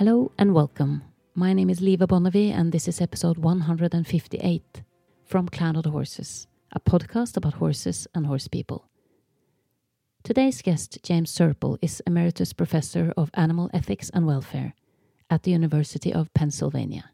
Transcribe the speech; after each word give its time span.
Hello 0.00 0.32
and 0.38 0.54
welcome. 0.54 1.02
My 1.34 1.52
name 1.52 1.68
is 1.68 1.80
Liva 1.80 2.08
Bonnevie, 2.08 2.50
and 2.50 2.72
this 2.72 2.88
is 2.88 3.02
episode 3.02 3.36
158 3.36 4.82
from 5.26 5.46
Clan 5.46 5.76
of 5.76 5.84
Horses, 5.84 6.46
a 6.72 6.80
podcast 6.80 7.36
about 7.36 7.60
horses 7.60 8.08
and 8.14 8.24
horse 8.24 8.48
people. 8.48 8.88
Today's 10.24 10.62
guest, 10.62 11.00
James 11.02 11.30
Serpell, 11.30 11.76
is 11.82 12.00
Emeritus 12.06 12.54
Professor 12.54 13.12
of 13.14 13.30
Animal 13.34 13.68
Ethics 13.74 14.08
and 14.14 14.26
Welfare 14.26 14.72
at 15.28 15.42
the 15.42 15.50
University 15.50 16.14
of 16.14 16.32
Pennsylvania. 16.32 17.10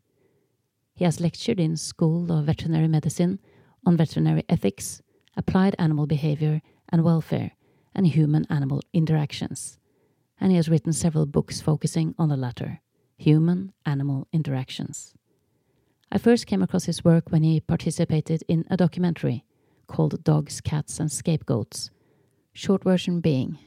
He 0.94 1.04
has 1.04 1.18
lectured 1.18 1.58
in 1.58 1.76
School 1.76 2.30
of 2.30 2.44
Veterinary 2.44 2.86
Medicine 2.86 3.40
on 3.84 3.96
veterinary 3.96 4.44
ethics, 4.48 5.02
applied 5.36 5.74
animal 5.76 6.06
behavior 6.06 6.62
and 6.88 7.02
welfare, 7.02 7.50
and 7.96 8.06
human 8.06 8.46
animal 8.48 8.80
interactions. 8.92 9.76
And 10.40 10.50
he 10.50 10.56
has 10.56 10.68
written 10.68 10.92
several 10.92 11.26
books 11.26 11.60
focusing 11.60 12.14
on 12.18 12.28
the 12.28 12.36
latter 12.36 12.80
human 13.16 13.72
animal 13.84 14.28
interactions. 14.32 15.14
I 16.12 16.18
first 16.18 16.46
came 16.46 16.62
across 16.62 16.84
his 16.84 17.04
work 17.04 17.30
when 17.30 17.42
he 17.42 17.60
participated 17.60 18.44
in 18.46 18.64
a 18.70 18.76
documentary 18.76 19.44
called 19.86 20.22
Dogs, 20.22 20.60
Cats, 20.60 21.00
and 21.00 21.10
Scapegoats. 21.10 21.90
Short 22.52 22.84
version 22.84 23.20
being 23.20 23.58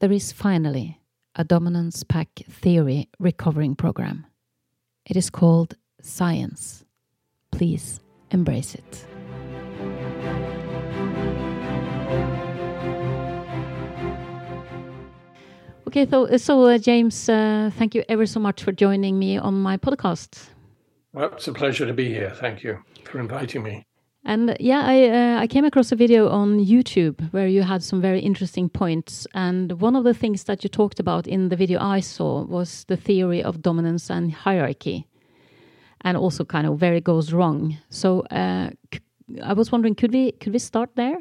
There 0.00 0.12
is 0.12 0.32
finally 0.32 1.00
a 1.36 1.44
dominance 1.44 2.02
pack 2.02 2.28
theory 2.48 3.08
recovering 3.18 3.74
program. 3.74 4.26
It 5.06 5.16
is 5.16 5.30
called 5.30 5.76
Science. 6.00 6.84
Please 7.50 8.00
embrace 8.30 8.74
it. 8.74 9.11
Okay, 15.92 16.08
so, 16.08 16.38
so 16.38 16.64
uh, 16.64 16.78
James, 16.78 17.28
uh, 17.28 17.70
thank 17.76 17.94
you 17.94 18.02
ever 18.08 18.24
so 18.24 18.40
much 18.40 18.62
for 18.62 18.72
joining 18.72 19.18
me 19.18 19.36
on 19.36 19.60
my 19.60 19.76
podcast. 19.76 20.48
Well, 21.12 21.30
it's 21.34 21.46
a 21.48 21.52
pleasure 21.52 21.84
to 21.84 21.92
be 21.92 22.08
here. 22.08 22.32
Thank 22.34 22.62
you 22.62 22.78
for 23.04 23.20
inviting 23.20 23.62
me. 23.62 23.84
And 24.24 24.56
yeah, 24.58 24.80
I 24.86 25.08
uh, 25.08 25.42
I 25.42 25.46
came 25.46 25.66
across 25.66 25.92
a 25.92 25.96
video 25.96 26.30
on 26.30 26.58
YouTube 26.64 27.20
where 27.32 27.46
you 27.46 27.62
had 27.62 27.82
some 27.82 28.00
very 28.00 28.20
interesting 28.20 28.70
points. 28.70 29.26
And 29.34 29.82
one 29.82 29.94
of 29.94 30.04
the 30.04 30.14
things 30.14 30.44
that 30.44 30.64
you 30.64 30.70
talked 30.70 30.98
about 30.98 31.26
in 31.26 31.50
the 31.50 31.56
video 31.56 31.78
I 31.78 32.00
saw 32.00 32.42
was 32.46 32.84
the 32.84 32.96
theory 32.96 33.42
of 33.42 33.60
dominance 33.60 34.08
and 34.08 34.32
hierarchy, 34.32 35.06
and 36.00 36.16
also 36.16 36.42
kind 36.42 36.66
of 36.66 36.80
where 36.80 36.94
it 36.94 37.04
goes 37.04 37.34
wrong. 37.34 37.76
So 37.90 38.20
uh, 38.30 38.70
I 39.42 39.52
was 39.52 39.70
wondering, 39.70 39.94
could 39.94 40.14
we 40.14 40.32
could 40.40 40.54
we 40.54 40.58
start 40.58 40.88
there? 40.94 41.18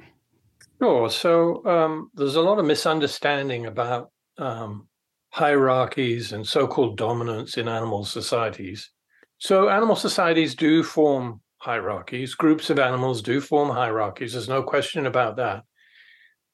Sure. 0.79 1.09
So 1.09 1.61
um, 1.65 2.09
there's 2.13 2.37
a 2.37 2.41
lot 2.41 2.57
of 2.57 2.65
misunderstanding 2.65 3.65
about 3.65 4.11
um, 4.37 4.87
hierarchies 5.29 6.33
and 6.33 6.47
so-called 6.47 6.97
dominance 6.97 7.57
in 7.57 7.67
animal 7.67 8.03
societies. 8.03 8.89
So 9.37 9.69
animal 9.69 9.95
societies 9.95 10.55
do 10.55 10.83
form 10.83 11.41
hierarchies. 11.57 12.35
Groups 12.35 12.69
of 12.69 12.79
animals 12.79 13.21
do 13.21 13.41
form 13.41 13.69
hierarchies. 13.69 14.33
There's 14.33 14.49
no 14.49 14.63
question 14.63 15.05
about 15.05 15.37
that. 15.37 15.63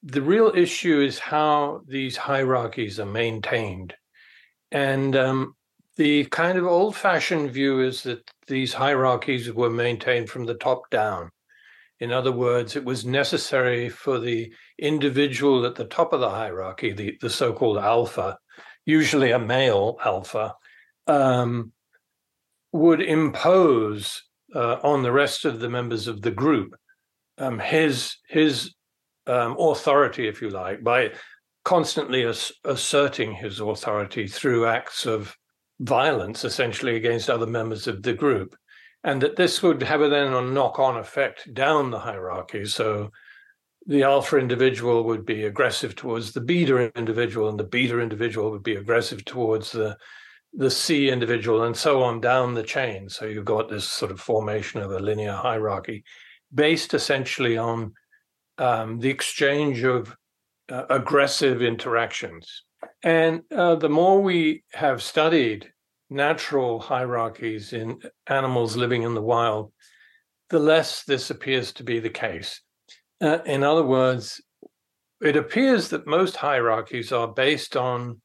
The 0.04 0.22
real 0.22 0.52
issue 0.56 1.02
is 1.02 1.18
how 1.18 1.82
these 1.88 2.16
hierarchies 2.16 3.00
are 3.00 3.06
maintained. 3.06 3.94
And 4.72 5.16
um, 5.16 5.56
the 5.96 6.26
kind 6.26 6.58
of 6.58 6.66
old 6.66 6.96
fashioned 6.96 7.52
view 7.52 7.82
is 7.82 8.04
that 8.04 8.30
these 8.48 8.74
hierarchies 8.74 9.52
were 9.52 9.70
maintained 9.70 10.30
from 10.30 10.46
the 10.46 10.54
top 10.54 10.90
down. 10.90 11.32
In 12.00 12.12
other 12.12 12.32
words, 12.32 12.76
it 12.76 12.86
was 12.86 13.06
necessary 13.06 13.90
for 13.90 14.20
the 14.20 14.54
individual 14.78 15.66
at 15.66 15.76
the 15.76 15.86
top 15.86 16.14
of 16.14 16.20
the 16.20 16.30
hierarchy, 16.30 16.94
the, 16.94 17.18
the 17.22 17.30
so 17.30 17.54
called 17.54 17.78
alpha, 17.78 18.38
usually 18.86 19.32
a 19.32 19.40
male 19.40 19.98
alpha, 20.04 20.54
um, 21.08 21.72
would 22.72 23.02
impose 23.02 24.24
uh, 24.54 24.78
on 24.84 25.02
the 25.02 25.12
rest 25.12 25.46
of 25.46 25.60
the 25.60 25.70
members 25.70 26.08
of 26.08 26.22
the 26.22 26.32
group 26.32 26.76
um, 27.38 27.60
his 27.60 28.18
his 28.28 28.74
um, 29.28 29.56
authority, 29.60 30.28
if 30.28 30.42
you 30.42 30.50
like, 30.50 30.84
by 30.84 31.12
constantly 31.64 32.24
as- 32.24 32.52
asserting 32.64 33.34
his 33.34 33.60
authority 33.60 34.28
through 34.28 34.66
acts 34.66 35.06
of 35.06 35.36
violence, 35.80 36.44
essentially 36.44 36.96
against 36.96 37.30
other 37.30 37.46
members 37.46 37.88
of 37.88 38.02
the 38.04 38.14
group, 38.14 38.56
and 39.04 39.22
that 39.22 39.36
this 39.36 39.62
would 39.64 39.82
have 39.84 40.02
a, 40.02 40.10
then 40.10 40.34
a 40.34 40.42
knock-on 40.42 40.98
effect 40.98 41.54
down 41.54 41.92
the 41.92 42.00
hierarchy. 42.00 42.66
So 42.66 43.12
the 43.86 44.04
alpha 44.04 44.38
individual 44.38 45.04
would 45.04 45.26
be 45.26 45.46
aggressive 45.46 45.96
towards 45.96 46.34
the 46.34 46.42
beta 46.42 46.92
individual, 46.96 47.50
and 47.50 47.60
the 47.60 47.64
beta 47.64 48.00
individual 48.00 48.52
would 48.52 48.64
be 48.64 48.76
aggressive 48.76 49.24
towards 49.26 49.72
the 49.72 49.98
the 50.54 50.72
C 50.72 51.10
individual, 51.10 51.64
and 51.64 51.76
so 51.76 52.02
on 52.02 52.20
down 52.20 52.54
the 52.54 52.64
chain. 52.64 53.10
So 53.10 53.26
you've 53.26 53.46
got 53.46 53.70
this 53.70 53.86
sort 53.86 54.12
of 54.12 54.20
formation 54.20 54.82
of 54.82 54.92
a 54.92 55.00
linear 55.00 55.34
hierarchy 55.34 56.04
based 56.54 56.94
essentially 56.94 57.58
on 57.58 57.94
um, 58.58 59.00
the 59.00 59.10
exchange 59.10 59.84
of 59.84 60.16
uh, 60.72 60.86
aggressive 60.90 61.62
interactions. 61.62 62.64
And 63.04 63.42
uh, 63.52 63.76
the 63.76 63.90
more 63.90 64.22
we 64.22 64.64
have 64.74 65.04
studied 65.04 65.72
natural 66.10 66.80
hierarchies 66.80 67.74
in 67.74 68.00
animals 68.28 68.76
living 68.76 69.04
in 69.04 69.14
the 69.14 69.22
wild, 69.22 69.72
the 70.50 70.60
less 70.60 71.04
this 71.04 71.30
appears 71.30 71.74
to 71.74 71.84
be 71.84 72.00
the 72.00 72.10
case. 72.10 72.62
Uh, 73.20 73.40
in 73.46 73.64
other 73.64 73.84
words, 73.84 74.42
it 75.22 75.36
appears 75.36 75.90
that 75.90 76.08
most 76.08 76.36
hierarchies 76.36 77.12
are 77.12 77.28
based 77.28 77.76
on 77.76 78.22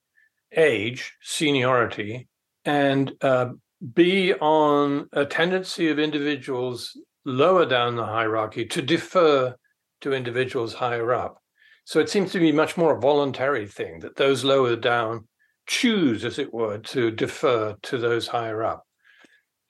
age, 0.57 1.13
seniority, 1.23 2.29
and 2.65 3.13
uh, 3.23 3.49
B, 3.95 4.35
on 4.35 5.09
a 5.13 5.25
tendency 5.25 5.89
of 5.89 5.99
individuals 5.99 6.97
lower 7.25 7.67
down 7.67 7.97
the 7.97 8.07
hierarchy 8.07 8.67
to 8.67 8.83
defer 8.83 9.57
to 10.03 10.13
individuals 10.13 10.75
higher 10.75 11.13
up. 11.13 11.39
So 11.85 11.99
it 11.99 12.09
seems 12.09 12.31
to 12.33 12.39
be 12.39 12.53
much 12.53 12.77
more 12.77 12.97
a 12.97 13.01
voluntary 13.01 13.67
thing 13.67 14.01
that 14.01 14.17
those 14.17 14.45
lower 14.45 14.77
down 14.77 15.27
choose, 15.67 16.25
as 16.25 16.39
it 16.39 16.53
were, 16.53 16.79
to 16.79 17.11
defer 17.11 17.77
to 17.83 17.99
those 17.99 18.27
higher 18.27 18.63
up. 18.63 18.85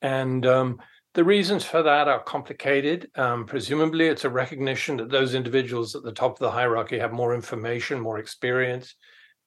And 0.01 0.45
um, 0.47 0.79
the 1.15 1.25
reasons 1.25 1.65
for 1.65 1.83
that 1.83 2.09
are 2.09 2.23
complicated. 2.23 3.11
Um, 3.17 3.45
presumably, 3.45 4.07
it's 4.07 4.25
a 4.25 4.31
recognition 4.31 4.97
that 4.97 5.11
those 5.11 5.35
individuals 5.35 5.95
at 5.95 6.03
the 6.03 6.13
top 6.13 6.33
of 6.33 6.39
the 6.39 6.51
hierarchy 6.51 6.99
have 6.99 7.13
more 7.13 7.35
information, 7.35 8.01
more 8.01 8.19
experience, 8.19 8.95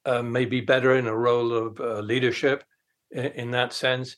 uh, 0.05 0.21
may 0.21 0.45
be 0.45 0.61
better 0.61 0.95
in 0.95 1.07
a 1.07 1.17
role 1.17 1.51
of 1.53 1.79
uh, 1.79 1.99
leadership 1.99 2.63
in, 3.11 3.25
in, 3.25 3.51
that 3.51 3.73
sense. 3.73 4.17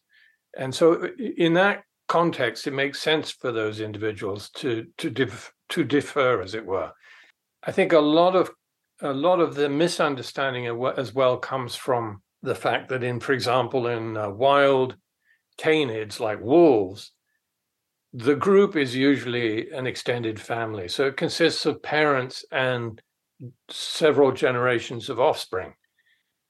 And 0.57 0.75
so, 0.75 1.09
in 1.17 1.53
that 1.53 1.83
context, 2.09 2.67
it 2.67 2.73
makes 2.73 3.01
sense 3.01 3.31
for 3.31 3.53
those 3.53 3.79
individuals 3.79 4.49
to 4.57 4.87
to 4.97 5.09
dif- 5.09 5.53
to 5.69 5.85
defer, 5.85 6.41
as 6.41 6.53
it 6.53 6.66
were. 6.66 6.91
I 7.63 7.71
think 7.71 7.93
a 7.93 7.99
lot 7.99 8.35
of 8.35 8.51
a 9.02 9.13
lot 9.13 9.40
of 9.40 9.56
the 9.56 9.69
misunderstanding 9.69 10.66
as 10.97 11.13
well 11.13 11.38
comes 11.38 11.75
from 11.75 12.22
the 12.41 12.56
fact 12.56 12.90
that 12.90 13.03
in, 13.03 13.19
for 13.19 13.34
example, 13.34 13.88
in 13.88 14.18
uh, 14.18 14.30
wild 14.30 14.96
canids 15.59 16.19
like 16.19 16.40
wolves, 16.41 17.12
the 18.13 18.35
group 18.35 18.75
is 18.75 18.96
usually 18.96 19.69
an 19.72 19.85
extended 19.85 20.40
family. 20.40 20.88
So 20.88 21.06
it 21.06 21.18
consists 21.18 21.66
of 21.66 21.84
parents 21.84 22.46
and 22.52 23.02
several 23.69 24.31
generations 24.31 25.09
of 25.09 25.19
offspring. 25.19 25.74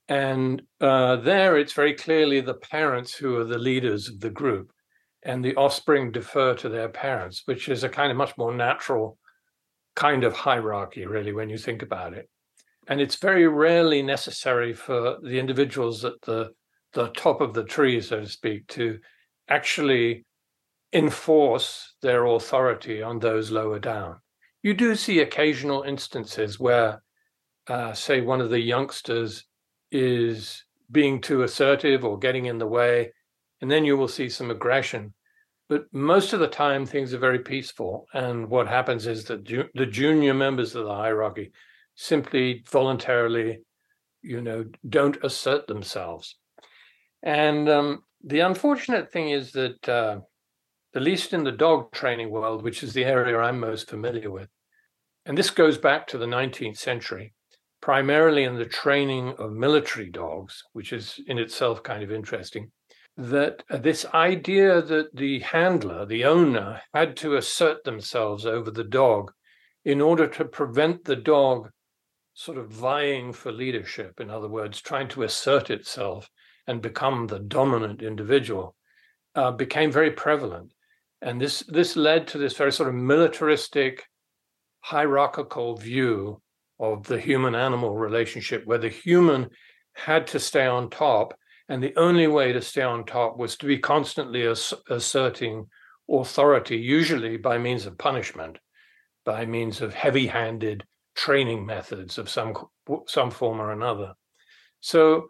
And 0.07 0.61
uh, 0.79 1.17
there, 1.17 1.57
it's 1.57 1.73
very 1.73 1.93
clearly 1.93 2.39
the 2.39 2.53
parents 2.53 3.13
who 3.13 3.35
are 3.37 3.43
the 3.43 3.57
leaders 3.57 4.07
of 4.07 4.21
the 4.21 4.29
group, 4.29 4.71
and 5.23 5.43
the 5.43 5.55
offspring 5.55 6.11
defer 6.11 6.53
to 6.55 6.69
their 6.69 6.87
parents, 6.87 7.41
which 7.45 7.67
is 7.67 7.83
a 7.83 7.89
kind 7.89 8.11
of 8.11 8.17
much 8.17 8.37
more 8.37 8.53
natural 8.53 9.17
kind 9.95 10.23
of 10.23 10.33
hierarchy, 10.33 11.05
really, 11.05 11.33
when 11.33 11.49
you 11.49 11.57
think 11.57 11.81
about 11.81 12.13
it. 12.13 12.29
And 12.87 13.01
it's 13.01 13.15
very 13.15 13.47
rarely 13.47 14.01
necessary 14.01 14.73
for 14.73 15.17
the 15.21 15.39
individuals 15.39 16.05
at 16.05 16.21
the 16.21 16.51
the 16.93 17.09
top 17.09 17.41
of 17.41 17.53
the 17.53 17.65
tree, 17.65 18.01
so 18.01 18.21
to 18.21 18.27
speak, 18.27 18.65
to 18.67 18.97
actually 19.49 20.25
enforce 20.93 21.95
their 22.01 22.25
authority 22.25 23.03
on 23.03 23.19
those 23.19 23.51
lower 23.51 23.77
down. 23.77 24.15
You 24.63 24.73
do 24.73 24.95
see 24.95 25.19
occasional 25.19 25.83
instances 25.83 26.59
where, 26.59 27.03
uh, 27.67 27.93
say, 27.93 28.21
one 28.21 28.41
of 28.41 28.49
the 28.49 28.59
youngsters 28.59 29.45
is 29.91 30.63
being 30.91 31.21
too 31.21 31.43
assertive 31.43 32.05
or 32.05 32.17
getting 32.17 32.45
in 32.45 32.57
the 32.57 32.65
way, 32.67 33.11
and 33.61 33.69
then 33.69 33.85
you 33.85 33.97
will 33.97 34.07
see 34.07 34.29
some 34.29 34.49
aggression. 34.49 35.13
But 35.69 35.85
most 35.91 36.31
of 36.31 36.39
the 36.39 36.47
time, 36.47 36.85
things 36.85 37.13
are 37.13 37.19
very 37.19 37.39
peaceful. 37.39 38.07
And 38.13 38.49
what 38.49 38.67
happens 38.67 39.05
is 39.05 39.25
that 39.25 39.43
ju- 39.43 39.69
the 39.75 39.85
junior 39.85 40.33
members 40.33 40.73
of 40.75 40.85
the 40.85 40.95
hierarchy 40.95 41.51
simply 41.97 42.63
voluntarily, 42.71 43.59
you 44.21 44.41
know, 44.41 44.63
don't 44.87 45.17
assert 45.23 45.67
themselves. 45.67 46.37
And 47.23 47.67
um, 47.67 48.03
the 48.23 48.39
unfortunate 48.39 49.11
thing 49.11 49.31
is 49.31 49.51
that, 49.51 49.89
uh, 49.89 50.19
at 50.95 51.01
least 51.01 51.33
in 51.33 51.43
the 51.43 51.51
dog 51.51 51.91
training 51.91 52.29
world, 52.29 52.63
which 52.63 52.83
is 52.83 52.93
the 52.93 53.03
area 53.03 53.37
I'm 53.37 53.59
most 53.59 53.89
familiar 53.89 54.31
with, 54.31 54.47
and 55.25 55.37
this 55.37 55.49
goes 55.49 55.77
back 55.77 56.07
to 56.07 56.17
the 56.17 56.25
19th 56.25 56.77
century, 56.77 57.33
primarily 57.81 58.43
in 58.43 58.55
the 58.55 58.65
training 58.65 59.33
of 59.39 59.51
military 59.51 60.09
dogs, 60.09 60.63
which 60.73 60.93
is 60.93 61.19
in 61.27 61.37
itself 61.37 61.83
kind 61.83 62.03
of 62.03 62.11
interesting, 62.11 62.71
that 63.17 63.63
this 63.69 64.05
idea 64.13 64.81
that 64.83 65.15
the 65.15 65.39
handler, 65.39 66.05
the 66.05 66.23
owner, 66.23 66.79
had 66.93 67.17
to 67.17 67.35
assert 67.35 67.83
themselves 67.83 68.45
over 68.45 68.69
the 68.69 68.83
dog 68.83 69.31
in 69.83 69.99
order 69.99 70.27
to 70.27 70.45
prevent 70.45 71.03
the 71.03 71.15
dog 71.15 71.69
sort 72.37 72.59
of 72.59 72.69
vying 72.69 73.33
for 73.33 73.51
leadership. 73.51 74.19
In 74.19 74.29
other 74.29 74.47
words, 74.47 74.79
trying 74.79 75.07
to 75.07 75.23
assert 75.23 75.71
itself 75.71 76.29
and 76.67 76.83
become 76.83 77.25
the 77.25 77.39
dominant 77.39 78.03
individual, 78.03 78.75
uh, 79.33 79.49
became 79.49 79.91
very 79.91 80.11
prevalent. 80.11 80.71
And 81.19 81.41
this, 81.41 81.61
this 81.67 81.95
led 81.95 82.27
to 82.27 82.37
this 82.37 82.55
very 82.55 82.71
sort 82.71 82.89
of 82.89 82.95
militaristic, 82.95 84.03
hierarchical 84.81 85.77
view 85.77 86.39
of 86.79 87.07
the 87.07 87.19
human 87.19 87.55
animal 87.55 87.97
relationship, 87.97 88.67
where 88.67 88.77
the 88.77 88.89
human 88.89 89.49
had 89.93 90.27
to 90.27 90.39
stay 90.39 90.67
on 90.67 90.91
top. 90.91 91.33
And 91.69 91.81
the 91.81 91.95
only 91.97 92.27
way 92.27 92.53
to 92.53 92.61
stay 92.61 92.83
on 92.83 93.03
top 93.03 93.39
was 93.39 93.57
to 93.57 93.65
be 93.65 93.79
constantly 93.79 94.47
ass- 94.47 94.75
asserting 94.91 95.65
authority, 96.07 96.77
usually 96.77 97.37
by 97.37 97.57
means 97.57 97.87
of 97.87 97.97
punishment, 97.97 98.59
by 99.25 99.47
means 99.47 99.81
of 99.81 99.95
heavy 99.95 100.27
handed 100.27 100.83
training 101.17 101.65
methods 101.65 102.17
of 102.17 102.29
some, 102.29 102.53
some 103.07 103.31
form 103.31 103.59
or 103.59 103.73
another. 103.73 104.13
So, 104.79 105.27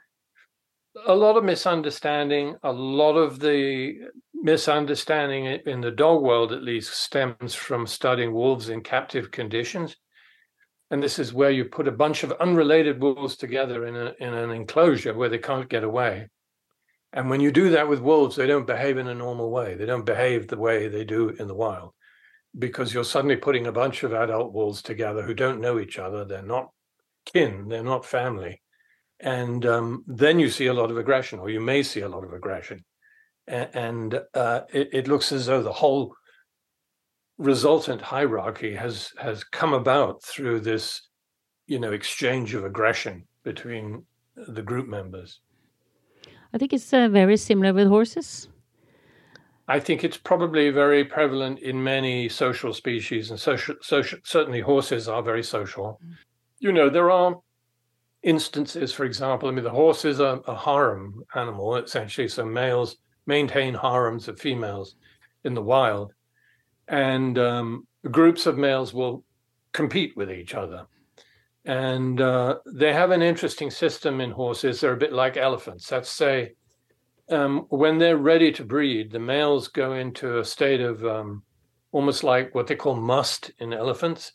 a 1.05 1.15
lot 1.15 1.37
of 1.37 1.43
misunderstanding, 1.43 2.55
a 2.63 2.71
lot 2.71 3.15
of 3.15 3.39
the 3.39 3.93
misunderstanding 4.33 5.45
in 5.65 5.81
the 5.81 5.91
dog 5.91 6.21
world, 6.21 6.51
at 6.51 6.63
least, 6.63 6.93
stems 6.93 7.55
from 7.55 7.87
studying 7.87 8.33
wolves 8.33 8.69
in 8.69 8.81
captive 8.81 9.31
conditions 9.31 9.95
and 10.89 11.03
this 11.03 11.19
is 11.19 11.33
where 11.33 11.51
you 11.51 11.65
put 11.65 11.87
a 11.87 11.91
bunch 11.91 12.23
of 12.23 12.31
unrelated 12.33 13.01
wolves 13.01 13.35
together 13.35 13.85
in, 13.85 13.95
a, 13.95 14.13
in 14.19 14.33
an 14.33 14.51
enclosure 14.51 15.13
where 15.13 15.29
they 15.29 15.37
can't 15.37 15.69
get 15.69 15.83
away. 15.83 16.29
And 17.11 17.29
when 17.29 17.41
you 17.41 17.51
do 17.51 17.71
that 17.71 17.89
with 17.89 17.99
wolves, 17.99 18.35
they 18.35 18.47
don't 18.47 18.67
behave 18.67 18.97
in 18.97 19.07
a 19.07 19.15
normal 19.15 19.51
way. 19.51 19.75
They 19.75 19.85
don't 19.85 20.05
behave 20.05 20.47
the 20.47 20.57
way 20.57 20.87
they 20.87 21.03
do 21.03 21.29
in 21.29 21.47
the 21.47 21.55
wild 21.55 21.93
because 22.57 22.93
you're 22.93 23.03
suddenly 23.03 23.35
putting 23.35 23.67
a 23.67 23.71
bunch 23.71 24.03
of 24.03 24.13
adult 24.13 24.53
wolves 24.53 24.81
together 24.81 25.21
who 25.21 25.33
don't 25.33 25.61
know 25.61 25.79
each 25.79 25.99
other. 25.99 26.25
They're 26.25 26.41
not 26.41 26.71
kin, 27.25 27.67
they're 27.67 27.83
not 27.83 28.05
family. 28.05 28.61
And 29.19 29.65
um, 29.65 30.03
then 30.07 30.39
you 30.39 30.49
see 30.49 30.67
a 30.67 30.73
lot 30.73 30.91
of 30.91 30.97
aggression, 30.97 31.39
or 31.39 31.49
you 31.49 31.59
may 31.59 31.83
see 31.83 32.01
a 32.01 32.09
lot 32.09 32.23
of 32.23 32.33
aggression. 32.33 32.83
And, 33.47 34.19
uh, 34.33 34.61
it, 34.73 34.89
it 34.91 35.07
looks 35.07 35.31
as 35.31 35.45
though 35.45 35.63
the 35.63 35.71
whole 35.71 36.13
resultant 37.37 38.01
hierarchy 38.01 38.73
has 38.75 39.11
has 39.17 39.43
come 39.43 39.73
about 39.73 40.23
through 40.23 40.59
this 40.59 41.01
you 41.67 41.79
know 41.79 41.91
exchange 41.91 42.55
of 42.55 42.65
aggression 42.65 43.27
between 43.43 44.03
the 44.35 44.61
group 44.63 44.87
members 44.87 45.39
i 46.53 46.57
think 46.57 46.73
it's 46.73 46.91
uh, 46.93 47.07
very 47.09 47.37
similar 47.37 47.73
with 47.73 47.87
horses 47.87 48.49
i 49.67 49.79
think 49.79 50.03
it's 50.03 50.17
probably 50.17 50.69
very 50.69 51.03
prevalent 51.03 51.59
in 51.59 51.81
many 51.81 52.29
social 52.29 52.73
species 52.73 53.31
and 53.31 53.39
social, 53.39 53.75
social 53.81 54.19
certainly 54.23 54.59
horses 54.59 55.07
are 55.07 55.23
very 55.23 55.43
social 55.43 55.99
mm. 56.05 56.13
you 56.59 56.71
know 56.71 56.89
there 56.89 57.11
are 57.11 57.35
instances 58.23 58.93
for 58.93 59.05
example 59.05 59.47
i 59.47 59.51
mean 59.51 59.63
the 59.63 59.69
horse 59.69 60.05
is 60.05 60.19
a, 60.19 60.41
a 60.47 60.55
harem 60.55 61.23
animal 61.35 61.75
essentially 61.75 62.27
so 62.27 62.45
males 62.45 62.97
maintain 63.25 63.73
harems 63.73 64.27
of 64.27 64.39
females 64.39 64.95
in 65.43 65.53
the 65.53 65.61
wild 65.61 66.13
and 66.87 67.37
um, 67.37 67.87
groups 68.11 68.45
of 68.45 68.57
males 68.57 68.93
will 68.93 69.23
compete 69.73 70.15
with 70.15 70.31
each 70.31 70.55
other. 70.55 70.85
And 71.65 72.21
uh, 72.21 72.57
they 72.65 72.93
have 72.93 73.11
an 73.11 73.21
interesting 73.21 73.69
system 73.69 74.21
in 74.21 74.31
horses. 74.31 74.79
They're 74.79 74.93
a 74.93 74.97
bit 74.97 75.11
like 75.13 75.35
elephants. 75.35 75.91
Let's 75.91 76.09
say, 76.09 76.53
um, 77.29 77.65
when 77.69 77.97
they're 77.97 78.17
ready 78.17 78.51
to 78.53 78.63
breed, 78.63 79.11
the 79.11 79.19
males 79.19 79.67
go 79.67 79.93
into 79.93 80.39
a 80.39 80.45
state 80.45 80.81
of 80.81 81.05
um, 81.05 81.43
almost 81.91 82.23
like 82.23 82.55
what 82.55 82.67
they 82.67 82.75
call 82.75 82.95
musth 82.95 83.51
in 83.59 83.73
elephants. 83.73 84.33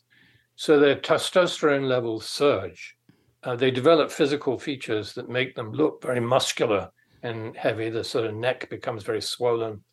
So 0.55 0.79
their 0.79 0.95
testosterone 0.95 1.87
levels 1.87 2.25
surge. 2.27 2.95
Uh, 3.43 3.55
they 3.55 3.71
develop 3.71 4.11
physical 4.11 4.57
features 4.57 5.13
that 5.13 5.29
make 5.29 5.55
them 5.55 5.71
look 5.71 6.01
very 6.01 6.19
muscular 6.19 6.91
and 7.23 7.55
heavy. 7.57 7.89
The 7.89 8.03
sort 8.03 8.25
of 8.25 8.35
neck 8.35 8.69
becomes 8.69 9.03
very 9.03 9.21
swollen 9.21 9.83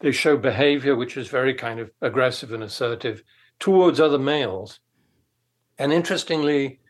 they 0.00 0.12
show 0.12 0.36
behavior 0.36 0.96
which 0.96 1.16
is 1.16 1.28
very 1.28 1.54
kind 1.54 1.78
of 1.78 1.90
aggressive 2.00 2.52
and 2.52 2.62
assertive 2.62 3.22
towards 3.58 4.00
other 4.00 4.18
males. 4.18 4.80
And 5.78 5.92
interestingly, 5.92 6.80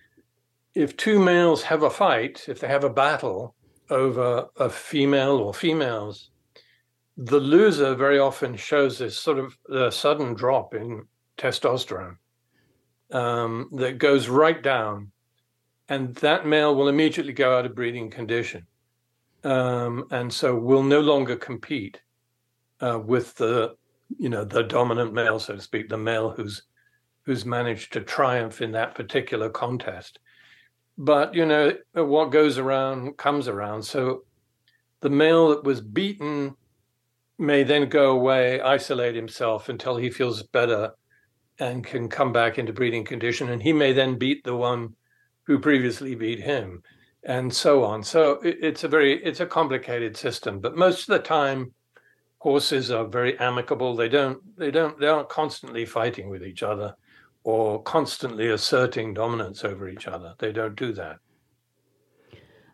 if 0.74 0.96
two 0.96 1.18
males 1.18 1.62
have 1.64 1.82
a 1.82 1.90
fight, 1.90 2.44
if 2.48 2.60
they 2.60 2.68
have 2.68 2.84
a 2.84 2.90
battle 2.90 3.54
over 3.90 4.46
a 4.56 4.70
female 4.70 5.36
or 5.36 5.52
females, 5.52 6.30
the 7.16 7.40
loser 7.40 7.94
very 7.94 8.18
often 8.18 8.56
shows 8.56 8.98
this 8.98 9.18
sort 9.18 9.38
of 9.38 9.58
uh, 9.70 9.90
sudden 9.90 10.34
drop 10.34 10.74
in 10.74 11.06
testosterone 11.36 12.16
um, 13.12 13.68
that 13.72 13.98
goes 13.98 14.28
right 14.28 14.62
down, 14.62 15.10
and 15.88 16.14
that 16.16 16.46
male 16.46 16.74
will 16.74 16.88
immediately 16.88 17.32
go 17.32 17.56
out 17.56 17.66
of 17.66 17.74
breeding 17.74 18.10
condition, 18.10 18.66
um, 19.44 20.06
and 20.10 20.32
so 20.32 20.54
will 20.54 20.82
no 20.82 21.00
longer 21.00 21.36
compete 21.36 22.00
uh, 22.80 22.98
with 22.98 23.34
the 23.34 23.74
you 24.18 24.28
know 24.28 24.44
the 24.44 24.62
dominant 24.62 25.12
male, 25.12 25.38
so 25.38 25.54
to 25.56 25.60
speak, 25.60 25.88
the 25.88 25.96
male 25.96 26.30
who's 26.30 26.62
who's 27.24 27.44
managed 27.44 27.92
to 27.92 28.00
triumph 28.00 28.62
in 28.62 28.72
that 28.72 28.94
particular 28.94 29.50
contest. 29.50 30.18
But 31.02 31.34
you 31.34 31.46
know 31.46 31.72
what 31.94 32.30
goes 32.30 32.58
around 32.58 33.16
comes 33.16 33.48
around. 33.48 33.82
So 33.84 34.24
the 35.00 35.08
male 35.08 35.48
that 35.48 35.64
was 35.64 35.80
beaten 35.80 36.54
may 37.38 37.62
then 37.62 37.88
go 37.88 38.10
away, 38.10 38.60
isolate 38.60 39.14
himself 39.14 39.70
until 39.70 39.96
he 39.96 40.10
feels 40.10 40.42
better 40.42 40.90
and 41.58 41.82
can 41.82 42.10
come 42.10 42.34
back 42.34 42.58
into 42.58 42.74
breeding 42.74 43.06
condition, 43.06 43.48
and 43.48 43.62
he 43.62 43.72
may 43.72 43.94
then 43.94 44.18
beat 44.18 44.44
the 44.44 44.54
one 44.54 44.94
who 45.44 45.58
previously 45.58 46.14
beat 46.14 46.40
him, 46.40 46.82
and 47.24 47.50
so 47.50 47.82
on. 47.82 48.02
So 48.02 48.38
it's 48.42 48.84
a 48.84 48.88
very 48.88 49.24
it's 49.24 49.40
a 49.40 49.46
complicated 49.46 50.18
system, 50.18 50.60
but 50.60 50.76
most 50.76 51.08
of 51.08 51.14
the 51.14 51.26
time 51.26 51.72
horses 52.40 52.90
are 52.90 53.06
very 53.06 53.38
amicable. 53.38 53.96
They 53.96 54.10
don't 54.10 54.38
they 54.58 54.70
don't 54.70 55.00
they 55.00 55.08
aren't 55.08 55.30
constantly 55.30 55.86
fighting 55.86 56.28
with 56.28 56.44
each 56.44 56.62
other 56.62 56.94
or 57.44 57.82
constantly 57.82 58.48
asserting 58.48 59.14
dominance 59.14 59.64
over 59.64 59.88
each 59.88 60.06
other. 60.06 60.34
They 60.38 60.52
don't 60.52 60.76
do 60.76 60.92
that. 60.92 61.18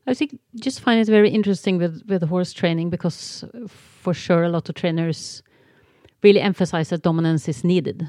I 0.07 0.15
think 0.15 0.39
just 0.61 0.81
find 0.81 1.01
it 1.01 1.09
very 1.09 1.31
interesting 1.31 1.79
with 1.79 2.03
with 2.07 2.23
horse 2.23 2.53
training 2.53 2.91
because 2.91 3.45
for 3.69 4.15
sure 4.15 4.45
a 4.45 4.49
lot 4.49 4.69
of 4.69 4.75
trainers 4.77 5.43
really 6.23 6.41
emphasize 6.41 6.91
that 6.91 7.03
dominance 7.03 7.49
is 7.49 7.65
needed 7.65 8.07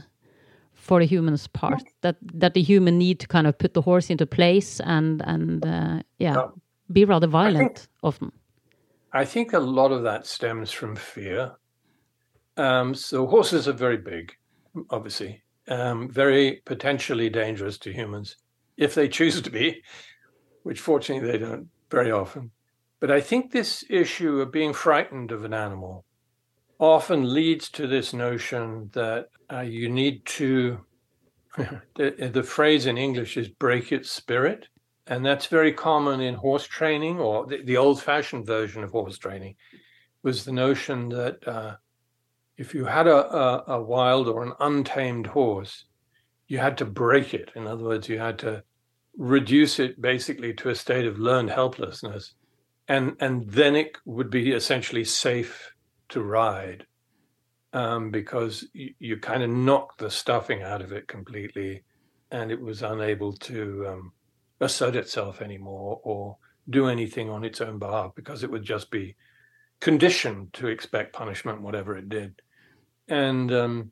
for 0.74 1.00
the 1.00 1.08
human's 1.08 1.48
part 1.48 1.84
that 2.02 2.18
that 2.22 2.54
the 2.54 2.62
human 2.62 3.00
need 3.00 3.20
to 3.20 3.28
kind 3.28 3.48
of 3.48 3.58
put 3.58 3.74
the 3.74 3.82
horse 3.82 4.12
into 4.12 4.28
place 4.28 4.80
and 4.82 5.24
and 5.26 5.66
uh, 5.66 6.00
yeah, 6.20 6.46
be 6.92 7.04
rather 7.04 7.28
violent 7.28 7.78
think, 7.78 7.90
often 8.04 8.32
I 9.14 9.26
think 9.26 9.54
a 9.54 9.60
lot 9.60 9.92
of 9.92 10.04
that 10.04 10.28
stems 10.28 10.72
from 10.72 10.96
fear. 10.96 11.54
Um, 12.58 12.94
so 12.94 13.26
horses 13.26 13.68
are 13.68 13.74
very 13.74 13.98
big, 13.98 14.34
obviously, 14.90 15.42
um, 15.68 16.10
very 16.10 16.62
potentially 16.66 17.30
dangerous 17.30 17.78
to 17.80 17.94
humans 17.94 18.38
if 18.78 18.94
they 18.94 19.08
choose 19.08 19.42
to 19.42 19.50
be, 19.50 19.84
which 20.64 20.80
fortunately 20.80 21.30
they 21.30 21.38
don't 21.38 21.68
very 21.90 22.12
often. 22.12 22.52
But 23.00 23.12
I 23.12 23.22
think 23.22 23.52
this 23.52 23.84
issue 23.90 24.42
of 24.42 24.52
being 24.52 24.74
frightened 24.74 25.32
of 25.32 25.46
an 25.46 25.54
animal 25.54 26.06
often 26.80 27.34
leads 27.34 27.70
to 27.70 27.88
this 27.88 28.14
notion 28.14 28.90
that 28.94 29.28
uh, 29.52 29.62
you 29.62 29.90
need 29.90 30.26
to, 30.26 30.80
the, 31.58 32.30
the 32.32 32.44
phrase 32.44 32.86
in 32.86 32.98
English 32.98 33.38
is 33.38 33.50
break 33.50 33.92
its 33.92 34.12
spirit. 34.12 34.68
And 35.08 35.26
that's 35.26 35.46
very 35.46 35.72
common 35.72 36.20
in 36.20 36.36
horse 36.36 36.68
training, 36.68 37.20
or 37.20 37.46
the, 37.46 37.64
the 37.64 37.78
old 37.78 38.02
fashioned 38.02 38.46
version 38.46 38.84
of 38.84 38.92
horse 38.92 39.18
training 39.18 39.56
was 40.22 40.44
the 40.44 40.52
notion 40.52 41.10
that 41.10 41.48
uh, 41.48 41.76
if 42.58 42.74
you 42.74 42.86
had 42.86 43.08
a, 43.08 43.36
a, 43.36 43.64
a 43.68 43.82
wild 43.82 44.28
or 44.28 44.44
an 44.44 44.54
untamed 44.60 45.28
horse, 45.28 45.86
you 46.48 46.58
had 46.58 46.78
to 46.80 46.86
break 46.86 47.34
it. 47.34 47.52
In 47.56 47.68
other 47.68 47.84
words, 47.84 48.10
you 48.10 48.20
had 48.20 48.40
to 48.40 48.64
reduce 49.18 49.80
it 49.80 50.02
basically 50.02 50.54
to 50.56 50.70
a 50.70 50.76
state 50.76 51.06
of 51.06 51.20
learned 51.20 51.50
helplessness. 51.50 52.34
And, 52.88 53.16
and 53.20 53.50
then 53.50 53.76
it 53.76 53.98
would 54.06 54.30
be 54.30 54.52
essentially 54.52 55.04
safe 55.04 55.74
to 56.10 56.22
ride 56.22 56.86
um, 57.74 58.12
because 58.12 58.66
you, 58.74 58.94
you 59.00 59.18
kind 59.18 59.44
of 59.44 59.50
knocked 59.50 60.00
the 60.00 60.10
stuffing 60.10 60.64
out 60.64 60.82
of 60.82 60.92
it 60.92 61.08
completely 61.08 61.84
and 62.32 62.52
it 62.52 62.60
was 62.60 62.82
unable 62.82 63.34
to 63.34 63.86
um, 63.88 64.12
assert 64.62 64.96
itself 64.96 65.42
anymore 65.42 66.00
or 66.04 66.38
do 66.70 66.88
anything 66.88 67.30
on 67.30 67.44
its 67.44 67.62
own 67.62 67.78
behalf 67.78 68.12
because 68.16 68.44
it 68.44 68.52
would 68.52 68.64
just 68.64 68.90
be 68.90 69.16
conditioned 69.80 70.52
to 70.54 70.68
expect 70.68 71.14
punishment, 71.14 71.62
whatever 71.62 71.96
it 71.96 72.10
did. 72.10 72.42
And 73.08 73.52
um, 73.54 73.92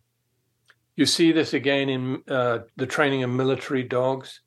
you 0.95 1.05
see 1.05 1.31
this 1.31 1.53
again 1.53 1.89
in 1.89 2.23
uh, 2.27 2.59
the 2.77 2.87
training 2.87 3.23
of 3.23 3.29
military 3.29 3.83
dogs. 3.83 4.41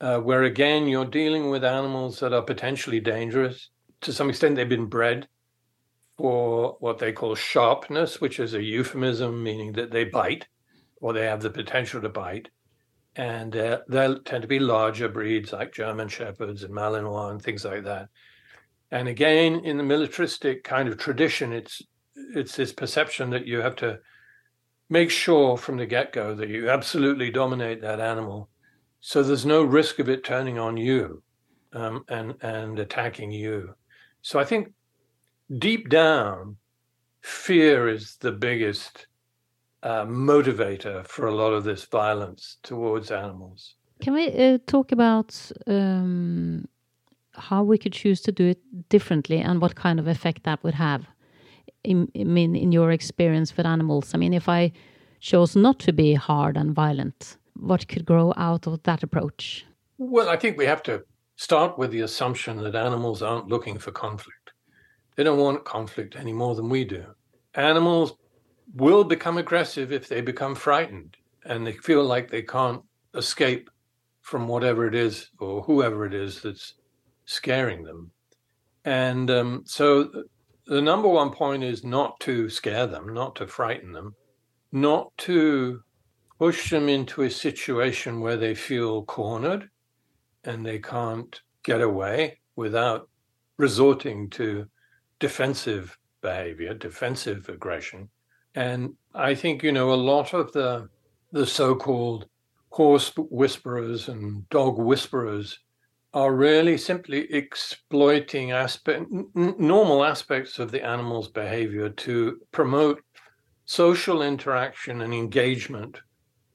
uh, 0.00 0.18
where 0.18 0.44
again 0.44 0.86
you're 0.86 1.04
dealing 1.04 1.50
with 1.50 1.64
animals 1.64 2.20
that 2.20 2.32
are 2.32 2.42
potentially 2.42 3.00
dangerous. 3.00 3.70
To 4.02 4.12
some 4.12 4.30
extent, 4.30 4.56
they've 4.56 4.68
been 4.68 4.86
bred 4.86 5.28
for 6.16 6.76
what 6.80 6.98
they 6.98 7.12
call 7.12 7.34
sharpness, 7.34 8.20
which 8.20 8.40
is 8.40 8.54
a 8.54 8.62
euphemism 8.62 9.42
meaning 9.42 9.72
that 9.72 9.90
they 9.90 10.04
bite 10.04 10.46
or 11.00 11.12
they 11.12 11.24
have 11.24 11.42
the 11.42 11.50
potential 11.50 12.00
to 12.00 12.08
bite. 12.08 12.48
And 13.16 13.56
uh, 13.56 13.80
they 13.88 14.14
tend 14.24 14.42
to 14.42 14.48
be 14.48 14.58
larger 14.58 15.08
breeds 15.08 15.52
like 15.52 15.72
German 15.72 16.08
Shepherds 16.08 16.62
and 16.62 16.74
Malinois 16.74 17.32
and 17.32 17.42
things 17.42 17.64
like 17.64 17.84
that. 17.84 18.08
And 18.90 19.08
again, 19.08 19.60
in 19.64 19.76
the 19.76 19.82
militaristic 19.82 20.64
kind 20.64 20.88
of 20.88 20.98
tradition, 20.98 21.52
it's 21.52 21.82
it's 22.34 22.56
this 22.56 22.72
perception 22.72 23.30
that 23.30 23.46
you 23.46 23.60
have 23.60 23.76
to 23.76 23.98
make 24.88 25.10
sure 25.10 25.56
from 25.56 25.76
the 25.76 25.86
get-go 25.86 26.34
that 26.34 26.48
you 26.48 26.68
absolutely 26.68 27.30
dominate 27.30 27.80
that 27.80 28.00
animal 28.00 28.48
so 29.00 29.22
there's 29.22 29.46
no 29.46 29.62
risk 29.62 29.98
of 29.98 30.08
it 30.08 30.24
turning 30.24 30.58
on 30.58 30.76
you 30.76 31.22
um, 31.72 32.04
and 32.08 32.34
and 32.42 32.78
attacking 32.78 33.30
you. 33.30 33.74
So 34.22 34.38
i 34.38 34.44
think 34.44 34.72
deep 35.58 35.88
down 35.88 36.56
fear 37.22 37.88
is 37.88 38.16
the 38.20 38.32
biggest 38.32 39.06
uh, 39.82 40.04
motivator 40.04 41.06
for 41.06 41.26
a 41.26 41.34
lot 41.34 41.52
of 41.52 41.64
this 41.64 41.84
violence 41.84 42.58
towards 42.62 43.10
animals. 43.10 43.74
Can 44.00 44.12
we 44.14 44.28
uh, 44.28 44.58
talk 44.66 44.92
about 44.92 45.50
um, 45.66 46.68
how 47.32 47.62
we 47.62 47.78
could 47.78 47.92
choose 47.92 48.20
to 48.22 48.32
do 48.32 48.46
it 48.48 48.88
differently 48.88 49.38
and 49.38 49.60
what 49.60 49.74
kind 49.74 49.98
of 49.98 50.06
effect 50.06 50.44
that 50.44 50.62
would 50.62 50.74
have 50.74 51.06
in, 51.84 52.10
I 52.18 52.24
mean, 52.24 52.56
in 52.56 52.72
your 52.72 52.90
experience 52.90 53.56
with 53.56 53.66
animals? 53.66 54.12
I 54.14 54.18
mean, 54.18 54.34
if 54.34 54.48
I 54.48 54.72
chose 55.20 55.56
not 55.56 55.78
to 55.80 55.92
be 55.92 56.14
hard 56.14 56.56
and 56.56 56.74
violent, 56.74 57.36
what 57.54 57.88
could 57.88 58.04
grow 58.04 58.32
out 58.36 58.66
of 58.66 58.82
that 58.84 59.02
approach? 59.02 59.66
Well, 59.98 60.28
I 60.28 60.36
think 60.36 60.56
we 60.56 60.66
have 60.66 60.82
to 60.84 61.04
start 61.36 61.78
with 61.78 61.90
the 61.90 62.00
assumption 62.00 62.62
that 62.62 62.74
animals 62.74 63.22
aren't 63.22 63.48
looking 63.48 63.78
for 63.78 63.92
conflict. 63.92 64.52
They 65.16 65.24
don't 65.24 65.38
want 65.38 65.64
conflict 65.64 66.16
any 66.16 66.32
more 66.32 66.54
than 66.54 66.68
we 66.68 66.84
do. 66.84 67.04
Animals 67.54 68.14
will 68.74 69.04
become 69.04 69.38
aggressive 69.38 69.92
if 69.92 70.08
they 70.08 70.20
become 70.20 70.54
frightened 70.54 71.16
and 71.44 71.66
they 71.66 71.72
feel 71.72 72.04
like 72.04 72.30
they 72.30 72.42
can't 72.42 72.82
escape 73.14 73.70
from 74.20 74.46
whatever 74.46 74.86
it 74.86 74.94
is 74.94 75.30
or 75.38 75.62
whoever 75.62 76.06
it 76.06 76.14
is 76.14 76.42
that's 76.42 76.74
scaring 77.24 77.82
them. 77.82 78.10
And 78.84 79.30
um, 79.30 79.62
so 79.66 80.24
the 80.70 80.80
number 80.80 81.08
one 81.08 81.30
point 81.32 81.64
is 81.64 81.82
not 81.82 82.20
to 82.20 82.48
scare 82.48 82.86
them, 82.86 83.12
not 83.12 83.34
to 83.34 83.46
frighten 83.48 83.90
them, 83.92 84.14
not 84.70 85.10
to 85.18 85.82
push 86.38 86.70
them 86.70 86.88
into 86.88 87.22
a 87.22 87.30
situation 87.30 88.20
where 88.20 88.36
they 88.36 88.54
feel 88.54 89.02
cornered 89.02 89.68
and 90.44 90.64
they 90.64 90.78
can't 90.78 91.40
get 91.64 91.80
away 91.80 92.38
without 92.54 93.08
resorting 93.56 94.30
to 94.30 94.64
defensive 95.18 95.98
behavior, 96.22 96.72
defensive 96.72 97.48
aggression. 97.48 98.08
And 98.54 98.94
I 99.12 99.34
think, 99.34 99.64
you 99.64 99.72
know, 99.72 99.92
a 99.92 99.94
lot 99.94 100.32
of 100.34 100.52
the 100.52 100.88
the 101.32 101.46
so-called 101.46 102.26
horse 102.70 103.12
whisperers 103.16 104.08
and 104.08 104.48
dog 104.50 104.78
whisperers 104.78 105.58
are 106.12 106.34
really 106.34 106.76
simply 106.76 107.32
exploiting 107.32 108.50
aspect 108.50 109.06
n- 109.12 109.54
normal 109.58 110.04
aspects 110.04 110.58
of 110.58 110.70
the 110.70 110.84
animal's 110.84 111.28
behavior 111.28 111.88
to 111.88 112.40
promote 112.50 113.00
social 113.64 114.22
interaction 114.22 115.02
and 115.02 115.14
engagement 115.14 116.00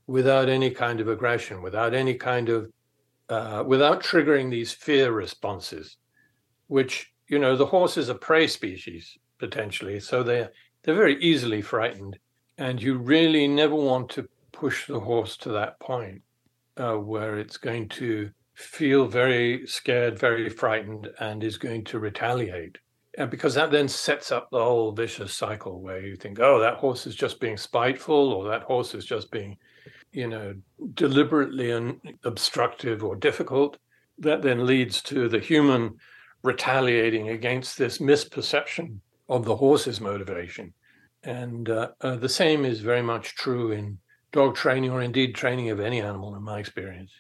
without 0.08 0.50
any 0.50 0.70
kind 0.70 1.00
of 1.00 1.08
aggression, 1.08 1.62
without 1.62 1.94
any 1.94 2.14
kind 2.14 2.50
of 2.50 2.70
uh, 3.30 3.64
without 3.66 4.04
triggering 4.04 4.52
these 4.52 4.72
fear 4.72 5.12
responses, 5.12 5.98
which 6.68 7.12
you 7.28 7.40
know 7.40 7.56
the 7.56 7.66
horse 7.66 7.98
is 7.98 8.10
a 8.10 8.16
prey 8.16 8.48
species 8.48 9.18
potentially, 9.40 10.00
so 10.00 10.22
they're 10.22 10.52
they're 10.84 10.96
very 10.96 11.20
easily 11.24 11.62
frightened, 11.62 12.20
and 12.58 12.82
you 12.82 12.98
really 12.98 13.48
never 13.48 13.76
want 13.76 14.10
to 14.10 14.28
push 14.52 14.86
the 14.88 15.00
horse 15.00 15.38
to 15.38 15.50
that 15.50 15.80
point 15.80 16.22
uh, 16.78 16.94
where 16.94 17.40
it's 17.40 17.58
going 17.58 17.90
to 17.90 18.30
feel 18.56 19.06
very 19.06 19.68
scared, 19.68 20.18
very 20.18 20.50
frightened, 20.50 21.10
and 21.20 21.44
is 21.44 21.58
going 21.58 21.84
to 21.86 22.00
retaliate. 22.00 22.78
And 23.18 23.30
because 23.30 23.54
that 23.56 23.72
then 23.72 23.88
sets 23.88 24.32
up 24.32 24.50
the 24.50 24.64
whole 24.64 24.92
vicious 24.92 25.34
cycle 25.34 25.82
where 25.82 26.02
you 26.02 26.16
think, 26.16 26.40
oh, 26.40 26.60
that 26.60 26.76
horse 26.78 27.06
is 27.08 27.16
just 27.16 27.40
being 27.40 27.58
spiteful, 27.58 28.34
or 28.34 28.50
that 28.50 28.64
horse 28.64 28.94
is 28.94 29.06
just 29.06 29.32
being, 29.32 29.58
you 30.12 30.28
know, 30.28 30.56
deliberately 30.94 31.72
and 31.72 32.00
obstructive 32.24 33.04
or 33.04 33.16
difficult. 33.16 33.78
That 34.18 34.42
then 34.42 34.66
leads 34.66 35.02
to 35.04 35.28
the 35.28 35.40
human 35.40 35.96
retaliating 36.42 37.30
against 37.30 37.78
this 37.78 37.98
misperception 38.00 39.00
of 39.28 39.46
the 39.46 39.56
horse's 39.56 40.00
motivation. 40.00 40.74
And 41.24 41.70
uh, 41.70 41.90
uh, 42.02 42.16
the 42.16 42.30
same 42.30 42.66
is 42.66 42.80
very 42.80 43.02
much 43.02 43.36
true 43.36 43.72
in 43.72 43.98
dog 44.32 44.56
training 44.56 44.92
or 44.92 45.02
indeed 45.02 45.34
training 45.36 45.70
of 45.70 45.80
any 45.80 46.02
animal, 46.02 46.36
in 46.36 46.44
my 46.44 46.60
experience. 46.60 47.12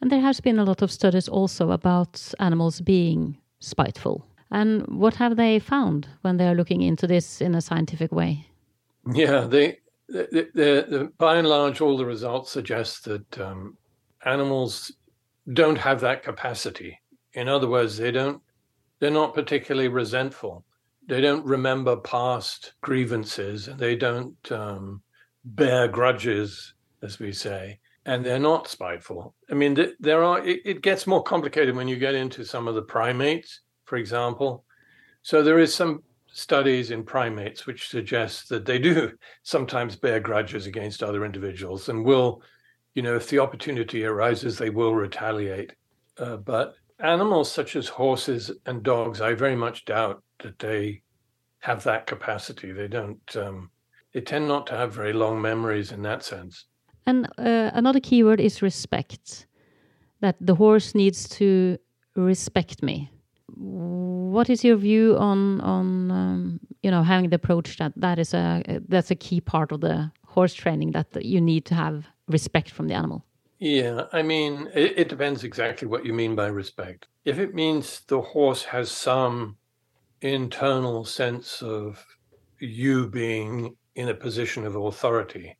And 0.00 0.10
there 0.10 0.20
has 0.20 0.40
been 0.40 0.58
a 0.58 0.64
lot 0.64 0.82
of 0.82 0.92
studies 0.92 1.28
also 1.28 1.70
about 1.72 2.32
animals 2.38 2.80
being 2.80 3.36
spiteful. 3.60 4.24
And 4.50 4.86
what 4.86 5.14
have 5.14 5.36
they 5.36 5.58
found 5.58 6.08
when 6.22 6.36
they 6.36 6.46
are 6.46 6.54
looking 6.54 6.82
into 6.82 7.06
this 7.06 7.40
in 7.40 7.54
a 7.54 7.60
scientific 7.60 8.12
way? 8.12 8.46
Yeah, 9.12 9.40
they, 9.40 9.78
by 11.18 11.36
and 11.36 11.48
large, 11.48 11.80
all 11.80 11.96
the 11.96 12.06
results 12.06 12.52
suggest 12.52 13.04
that 13.04 13.38
um, 13.40 13.76
animals 14.24 14.92
don't 15.52 15.78
have 15.78 16.00
that 16.00 16.22
capacity. 16.22 16.98
In 17.34 17.48
other 17.48 17.68
words, 17.68 17.96
they 17.96 18.10
don't. 18.10 18.40
They're 19.00 19.10
not 19.10 19.34
particularly 19.34 19.88
resentful. 19.88 20.64
They 21.06 21.20
don't 21.20 21.44
remember 21.44 21.96
past 21.96 22.72
grievances. 22.80 23.68
They 23.76 23.94
don't 23.94 24.50
um, 24.50 25.02
bear 25.44 25.88
grudges, 25.88 26.74
as 27.02 27.18
we 27.18 27.32
say 27.32 27.78
and 28.08 28.24
they're 28.24 28.38
not 28.38 28.66
spiteful. 28.66 29.34
I 29.50 29.54
mean, 29.54 29.76
there 30.00 30.24
are. 30.24 30.42
It, 30.42 30.62
it, 30.64 30.80
gets 30.80 31.06
more 31.06 31.22
complicated 31.22 31.76
when 31.76 31.88
you 31.88 31.96
get 31.96 32.14
into 32.14 32.42
some 32.42 32.66
of 32.66 32.74
the 32.74 32.80
primates, 32.80 33.60
for 33.84 33.96
example. 33.96 34.64
So 35.20 35.42
there 35.42 35.58
is 35.58 35.74
some 35.74 36.02
studies 36.26 36.90
in 36.90 37.04
primates 37.04 37.66
which 37.66 37.88
suggest 37.88 38.48
that 38.48 38.64
they 38.64 38.78
do 38.78 39.12
sometimes 39.42 39.94
bear 39.94 40.20
grudges 40.20 40.64
against 40.64 41.02
other 41.02 41.26
individuals 41.26 41.90
and 41.90 42.02
will, 42.02 42.40
you 42.94 43.02
know, 43.02 43.14
if 43.14 43.28
the 43.28 43.40
opportunity 43.40 44.06
arises, 44.06 44.56
they 44.56 44.70
will 44.70 44.94
retaliate. 44.94 45.74
Uh, 46.16 46.38
but 46.38 46.76
animals 47.00 47.52
such 47.52 47.76
as 47.76 47.88
horses 47.88 48.50
and 48.64 48.82
dogs, 48.82 49.20
I 49.20 49.34
very 49.34 49.56
much 49.56 49.84
doubt 49.84 50.22
that 50.42 50.58
they 50.58 51.02
have 51.58 51.84
that 51.84 52.06
capacity. 52.06 52.72
They 52.72 52.88
don't. 52.88 53.36
Um, 53.36 53.70
they 54.14 54.22
tend 54.22 54.48
not 54.48 54.66
to 54.68 54.76
have 54.78 54.94
very 54.94 55.12
long 55.12 55.42
memories 55.42 55.92
in 55.92 56.00
that 56.02 56.24
sense. 56.24 56.64
And 57.08 57.26
uh, 57.38 57.70
another 57.72 58.00
keyword 58.00 58.38
is 58.38 58.60
respect. 58.60 59.46
That 60.20 60.36
the 60.40 60.54
horse 60.54 60.94
needs 60.94 61.28
to 61.38 61.78
respect 62.16 62.82
me. 62.82 63.10
What 63.54 64.50
is 64.50 64.62
your 64.62 64.76
view 64.76 65.16
on 65.16 65.60
on 65.62 66.10
um, 66.10 66.60
you 66.82 66.90
know 66.90 67.02
having 67.02 67.30
the 67.30 67.36
approach 67.36 67.78
that 67.78 67.92
that 67.96 68.18
is 68.18 68.34
a 68.34 68.62
that's 68.88 69.10
a 69.10 69.14
key 69.14 69.40
part 69.40 69.72
of 69.72 69.80
the 69.80 70.10
horse 70.26 70.54
training 70.54 70.92
that 70.92 71.24
you 71.24 71.40
need 71.40 71.64
to 71.66 71.74
have 71.74 72.06
respect 72.26 72.70
from 72.70 72.88
the 72.88 72.94
animal? 72.94 73.24
Yeah, 73.58 74.02
I 74.12 74.22
mean, 74.22 74.68
it, 74.74 74.98
it, 74.98 75.08
depends 75.08 75.42
exactly 75.42 75.88
what 75.88 76.04
you 76.06 76.12
mean 76.12 76.36
by 76.36 76.46
respect. 76.46 77.08
If 77.24 77.38
it 77.38 77.54
means 77.54 78.02
the 78.06 78.20
horse 78.20 78.64
has 78.64 78.88
some 78.90 79.56
internal 80.20 81.04
sense 81.04 81.62
of 81.62 82.04
you 82.60 83.08
being 83.08 83.76
in 83.96 84.08
a 84.08 84.14
position 84.14 84.64
of 84.66 84.76
authority, 84.76 85.56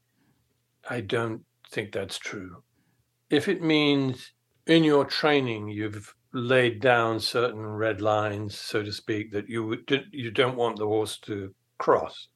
I 0.89 1.01
don't 1.01 1.43
think 1.71 1.93
that's 1.93 2.19
true. 2.19 2.63
If 3.31 3.49
it 3.49 3.63
means 3.63 4.33
in 4.67 4.85
your 4.85 5.05
training 5.05 5.69
you've 5.69 6.15
laid 6.33 6.81
down 6.81 7.21
certain 7.21 7.67
red 7.67 8.01
lines, 8.01 8.57
so 8.57 8.83
to 8.83 8.93
speak, 8.93 9.33
that 9.33 9.49
you 9.49 9.77
you 10.13 10.31
don't 10.31 10.57
want 10.57 10.79
the 10.79 10.87
horse 10.87 11.19
to 11.21 11.55
cross. 11.79 12.29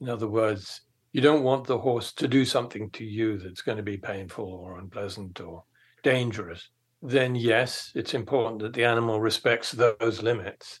In 0.00 0.08
other 0.08 0.28
words, 0.28 0.82
you 1.12 1.20
don't 1.20 1.42
want 1.42 1.66
the 1.66 1.78
horse 1.78 2.12
to 2.12 2.28
do 2.28 2.44
something 2.44 2.90
to 2.90 3.04
you 3.04 3.38
that's 3.38 3.62
going 3.62 3.78
to 3.78 3.82
be 3.82 3.96
painful 3.96 4.44
or 4.44 4.78
unpleasant 4.78 5.40
or 5.40 5.64
dangerous. 6.02 6.68
Then 7.02 7.34
yes, 7.34 7.92
it's 7.94 8.14
important 8.14 8.62
that 8.62 8.74
the 8.74 8.84
animal 8.84 9.20
respects 9.20 9.72
those 9.72 10.22
limits. 10.22 10.80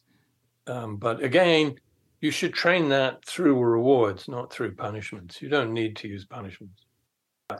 Um, 0.66 0.96
but 0.96 1.22
again, 1.22 1.76
you 2.20 2.30
should 2.30 2.54
train 2.54 2.88
that 2.88 3.24
through 3.24 3.58
rewards, 3.58 4.28
not 4.28 4.52
through 4.52 4.74
punishments. 4.74 5.40
You 5.40 5.48
don't 5.48 5.72
need 5.72 5.96
to 5.96 6.08
use 6.08 6.24
punishments. 6.24 6.85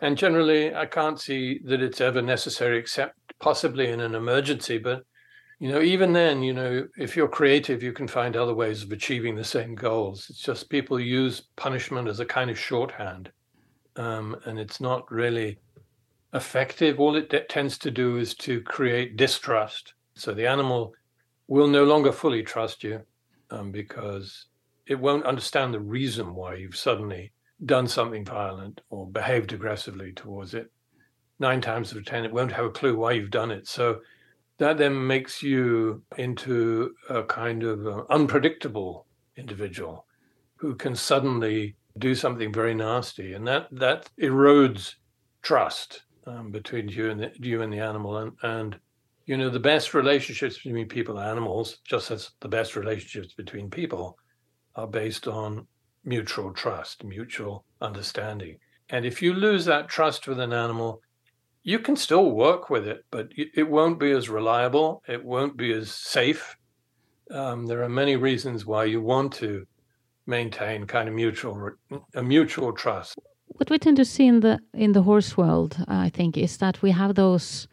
And 0.02 0.19
generally, 0.19 0.75
I 0.75 0.87
can't 0.87 1.21
see 1.21 1.61
that 1.64 1.81
it's 1.81 2.00
ever 2.00 2.23
necessary, 2.23 2.78
except 2.78 3.16
possibly 3.38 3.88
in 3.88 4.00
an 4.00 4.14
emergency. 4.14 4.78
But 4.78 5.05
you 5.59 5.71
know, 5.71 5.81
even 5.81 6.12
then, 6.12 6.43
you 6.43 6.52
know, 6.52 6.87
if 6.99 7.16
you're 7.16 7.28
creative, 7.28 7.83
you 7.83 7.93
can 7.93 8.09
find 8.09 8.37
other 8.37 8.55
ways 8.55 8.83
of 8.83 8.93
achieving 8.93 9.37
the 9.37 9.45
same 9.45 9.75
goals. 9.75 10.26
It's 10.28 10.43
just 10.43 10.69
people 10.69 11.00
use 11.00 11.49
punishment 11.57 12.09
as 12.09 12.21
a 12.21 12.26
kind 12.26 12.50
of 12.50 12.59
shorthand, 12.59 13.31
um, 13.97 14.37
and 14.45 14.59
it's 14.59 14.81
not 14.81 15.11
really 15.11 15.59
effective, 16.37 17.00
all 17.00 17.16
it 17.16 17.49
tends 17.49 17.78
to 17.78 17.90
do 17.90 18.19
is 18.19 18.35
to 18.35 18.61
create 18.62 19.16
distrust. 19.16 19.95
So 20.14 20.35
the 20.35 20.47
animal 20.47 20.93
will 21.49 21.66
no 21.66 21.85
longer 21.85 22.12
fully 22.12 22.43
trust 22.43 22.85
you 22.85 23.00
um, 23.50 23.73
because 23.73 24.47
it 24.87 25.00
won't 25.00 25.25
understand 25.25 25.73
the 25.73 25.81
reason 25.81 26.35
why 26.35 26.55
you've 26.55 26.76
suddenly 26.76 27.33
done 27.65 27.87
something 27.87 28.25
violent 28.25 28.81
or 28.91 29.09
behaved 29.09 29.53
aggressively 29.53 30.13
towards 30.13 30.55
it. 30.55 30.71
Nine 31.39 31.61
times 31.61 31.93
out 31.93 31.99
of 31.99 32.07
10, 32.07 32.25
it 32.25 32.33
won't 32.33 32.53
have 32.53 32.67
a 32.67 32.71
clue 32.71 32.97
why 32.97 33.13
you've 33.13 33.31
done 33.31 33.51
it. 33.51 33.67
So 33.67 34.01
that 34.59 34.79
then 34.79 35.07
makes 35.07 35.43
you 35.43 36.03
into 36.17 36.95
a 37.09 37.23
kind 37.25 37.63
of 37.63 37.87
uh, 37.87 38.05
unpredictable 38.11 39.07
individual 39.37 40.07
who 40.57 40.75
can 40.75 40.95
suddenly 40.95 41.77
do 41.99 42.15
something 42.15 42.53
very 42.53 42.75
nasty. 42.75 43.35
And 43.35 43.47
that, 43.47 43.69
that 43.73 44.09
erodes 44.21 44.95
trust 45.43 46.03
um, 46.27 46.51
between 46.51 46.89
you 46.89 47.11
and 47.11 47.21
the, 47.21 47.33
you 47.35 47.63
and 47.63 47.73
the 47.73 47.81
animal. 47.81 48.19
And, 48.19 48.33
and, 48.43 48.79
you 49.27 49.37
know, 49.37 49.51
the 49.51 49.61
best 49.61 49.93
relationships 49.93 50.63
between 50.63 50.89
people 50.89 51.19
and 51.19 51.29
animals, 51.29 51.79
just 51.85 52.11
as 52.11 52.31
the 52.41 52.49
best 52.49 52.77
relationships 52.77 53.35
between 53.35 53.71
people, 53.71 54.19
are 54.75 54.87
based 54.87 55.27
on 55.27 55.67
mutual 56.07 56.53
trust, 56.53 57.05
mutual 57.05 57.65
understanding. 57.83 58.59
And 58.89 59.05
if 59.05 59.21
you 59.21 59.35
lose 59.35 59.65
that 59.65 59.89
trust 59.89 60.29
with 60.29 60.41
an 60.41 60.53
animal, 60.53 61.03
you 61.65 61.81
can 61.81 61.97
still 61.97 62.31
work 62.31 62.71
with 62.71 62.87
it, 62.87 63.05
but 63.11 63.29
it 63.37 63.69
won't 63.69 63.99
be 63.99 64.13
as 64.13 64.29
reliable. 64.29 65.03
It 65.09 65.25
won't 65.25 65.57
be 65.57 65.73
as 65.73 65.91
safe. 65.91 66.57
Um, 67.31 67.67
there 67.67 67.83
are 67.83 67.89
many 67.89 68.15
reasons 68.15 68.65
why 68.65 68.85
you 68.85 69.03
want 69.03 69.33
to 69.35 69.67
maintain 70.27 70.87
kind 70.87 71.09
of 71.09 71.15
mutual 71.15 71.71
a 72.15 72.23
mutual 72.23 72.73
trust. 72.73 73.19
What 73.49 73.71
we 73.71 73.79
tend 73.79 73.97
to 73.97 74.05
see 74.05 74.27
in 74.27 74.41
the 74.41 74.61
in 74.75 74.93
the 74.93 75.03
horse 75.03 75.37
world, 75.37 75.77
I 75.89 76.09
think, 76.09 76.37
is 76.37 76.59
that 76.59 76.83
we 76.83 76.93
have 76.93 77.15
those 77.15 77.67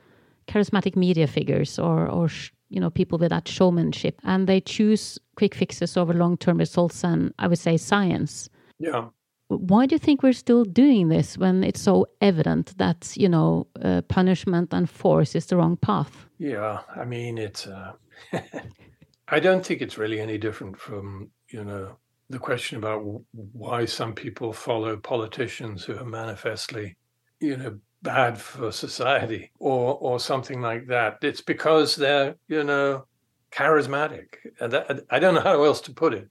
charismatic 0.48 0.96
media 0.96 1.28
figures 1.28 1.78
or 1.78 2.08
or 2.08 2.30
you 2.74 2.80
know 2.80 2.90
people 2.90 3.18
with 3.18 3.30
that 3.30 3.48
showmanship, 3.48 4.20
and 4.24 4.48
they 4.48 4.60
choose 4.62 5.20
quick 5.36 5.56
fixes 5.56 5.96
over 5.98 6.14
long 6.14 6.38
term 6.38 6.58
results 6.58 7.04
and 7.04 7.34
I 7.40 7.48
would 7.48 7.60
say 7.60 7.78
science. 7.78 8.50
Yeah. 8.80 9.10
Why 9.48 9.86
do 9.86 9.96
you 9.96 10.00
think 10.00 10.24
we're 10.24 10.34
still 10.34 10.64
doing 10.64 11.10
this 11.10 11.38
when 11.38 11.64
it's 11.64 11.82
so 11.82 12.08
evident 12.22 12.78
that 12.78 13.14
you 13.16 13.30
know 13.30 13.68
uh, 13.82 14.02
punishment 14.02 14.74
and 14.74 14.90
force 14.90 15.36
is 15.36 15.46
the 15.46 15.58
wrong 15.58 15.78
path? 15.78 16.26
Yeah, 16.40 16.80
I 16.96 17.06
mean 17.06 17.38
it's. 17.38 17.68
Uh, 17.68 17.94
I 19.30 19.40
don't 19.40 19.66
think 19.66 19.82
it's 19.82 19.98
really 19.98 20.20
any 20.20 20.38
different 20.38 20.80
from 20.80 21.30
you 21.50 21.64
know 21.64 21.98
the 22.30 22.40
question 22.40 22.78
about 22.78 23.04
why 23.32 23.86
some 23.86 24.14
people 24.14 24.54
follow 24.54 24.98
politicians 24.98 25.84
who 25.84 25.98
are 25.98 26.06
manifestly, 26.06 26.98
you 27.40 27.58
know, 27.58 27.80
bad 28.04 28.38
for 28.38 28.72
society 28.72 29.52
or 29.60 29.98
or 30.00 30.20
something 30.20 30.62
like 30.62 30.88
that. 30.88 31.18
It's 31.22 31.42
because 31.42 31.96
they're, 31.96 32.36
you 32.48 32.64
know, 32.64 33.06
charismatic. 33.52 34.36
And 34.60 35.02
I 35.10 35.20
don't 35.20 35.36
know 35.36 35.42
how 35.42 35.64
else 35.64 35.82
to 35.82 35.94
put 35.94 36.14
it. 36.14 36.30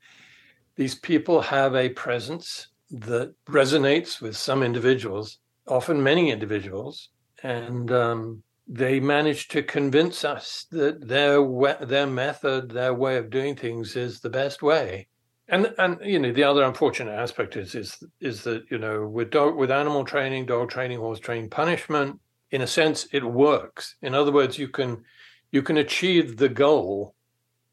These 0.77 0.97
people 0.97 1.41
have 1.41 1.75
a 1.75 1.89
presence 1.89 2.69
that 2.91 3.35
resonates 3.47 4.21
with 4.21 4.37
some 4.37 4.63
individuals, 4.63 5.39
often 5.67 6.03
many 6.03 6.31
individuals, 6.31 7.09
and 7.43 7.91
um, 7.91 8.43
they 8.69 9.01
manage 9.01 9.49
to 9.49 9.63
convince 9.63 10.25
us 10.25 10.67
that 10.71 11.09
their 11.09 11.43
their 11.87 12.07
method, 12.07 12.71
their 12.71 12.95
way 12.95 13.17
of 13.17 13.31
doing 13.31 13.57
things, 13.57 13.97
is 13.97 14.21
the 14.21 14.31
best 14.31 14.63
way 14.63 15.09
and 15.53 15.73
and 15.79 15.99
you 16.03 16.19
know 16.19 16.33
the 16.33 16.43
other 16.43 16.65
unfortunate 16.65 17.13
aspect 17.13 17.57
is 17.57 17.75
is 17.75 18.03
is 18.21 18.43
that 18.43 18.65
you 18.71 18.79
know 18.79 19.07
with 19.07 19.31
dog 19.31 19.55
with 19.55 19.71
animal 19.71 20.05
training 20.05 20.47
dog 20.47 20.71
training 20.71 20.99
horse 20.99 21.21
training 21.21 21.51
punishment 21.51 22.19
in 22.51 22.63
a 22.63 22.67
sense 22.67 23.07
it 23.13 23.25
works. 23.25 23.95
In 24.03 24.15
other 24.15 24.33
words 24.33 24.59
you 24.59 24.69
can 24.69 25.05
you 25.53 25.63
can 25.63 25.77
achieve 25.77 26.39
the 26.39 26.49
goal 26.49 27.15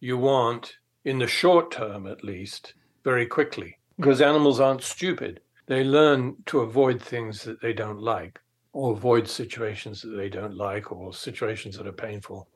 you 0.02 0.18
want 0.18 0.74
in 1.06 1.18
the 1.18 1.28
short 1.28 1.72
term 1.72 2.06
at 2.06 2.24
least 2.24 2.74
very 3.04 3.26
quickly. 3.26 3.78
Because 3.98 4.22
animals 4.22 4.60
aren't 4.60 4.84
stupid. 4.84 5.42
They 5.68 5.84
learn 5.84 6.36
to 6.48 6.60
avoid 6.60 7.02
things 7.02 7.44
that 7.44 7.62
they 7.62 7.74
don't 7.74 8.00
like 8.00 8.39
or 8.74 8.92
avoid 8.92 9.28
situations 9.28 10.02
that 10.02 10.15
they 10.15 10.30
don't 10.30 10.56
like 10.56 10.92
or 10.92 11.13
situations 11.13 11.78
that 11.78 11.88
are 11.88 11.94
painful. 11.94 12.48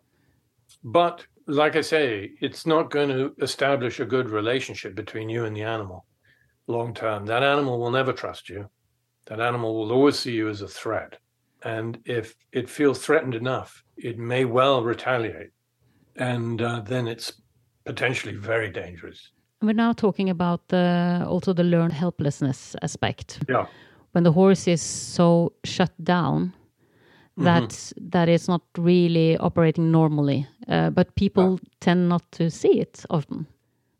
But 0.83 1.25
like 1.47 1.75
I 1.75 1.81
say, 1.81 2.31
it's 2.39 2.65
not 2.65 2.91
going 2.91 3.09
to 3.09 3.33
establish 3.41 3.99
a 3.99 4.05
good 4.05 4.29
relationship 4.29 4.95
between 4.95 5.29
you 5.29 5.45
and 5.45 5.55
the 5.55 5.63
animal 5.63 6.05
long 6.67 6.93
term. 6.93 7.25
That 7.25 7.43
animal 7.43 7.79
will 7.79 7.91
never 7.91 8.13
trust 8.13 8.49
you. 8.49 8.69
That 9.25 9.39
animal 9.39 9.75
will 9.75 9.91
always 9.91 10.19
see 10.19 10.33
you 10.33 10.49
as 10.49 10.61
a 10.61 10.67
threat. 10.67 11.17
And 11.63 11.99
if 12.05 12.35
it 12.51 12.69
feels 12.69 12.99
threatened 12.99 13.35
enough, 13.35 13.83
it 13.97 14.17
may 14.17 14.45
well 14.45 14.83
retaliate. 14.83 15.51
And 16.15 16.61
uh, 16.61 16.81
then 16.81 17.07
it's 17.07 17.33
potentially 17.85 18.35
very 18.35 18.69
dangerous. 18.69 19.31
We're 19.61 19.73
now 19.73 19.93
talking 19.93 20.29
about 20.29 20.67
the 20.67 21.25
also 21.25 21.53
the 21.53 21.63
learned 21.63 21.93
helplessness 21.93 22.75
aspect. 22.81 23.39
Yeah. 23.47 23.65
When 24.11 24.23
the 24.23 24.31
horse 24.31 24.67
is 24.67 24.81
so 24.81 25.53
shut 25.63 25.91
down 26.03 26.53
that 27.37 27.63
mm-hmm. 27.63 28.09
that 28.09 28.29
is 28.29 28.47
not 28.47 28.61
really 28.77 29.37
operating 29.37 29.91
normally. 29.91 30.47
Uh, 30.67 30.89
but 30.89 31.15
people 31.15 31.59
yeah. 31.61 31.69
tend 31.79 32.09
not 32.09 32.23
to 32.33 32.49
see 32.49 32.79
it 32.79 33.05
often, 33.09 33.47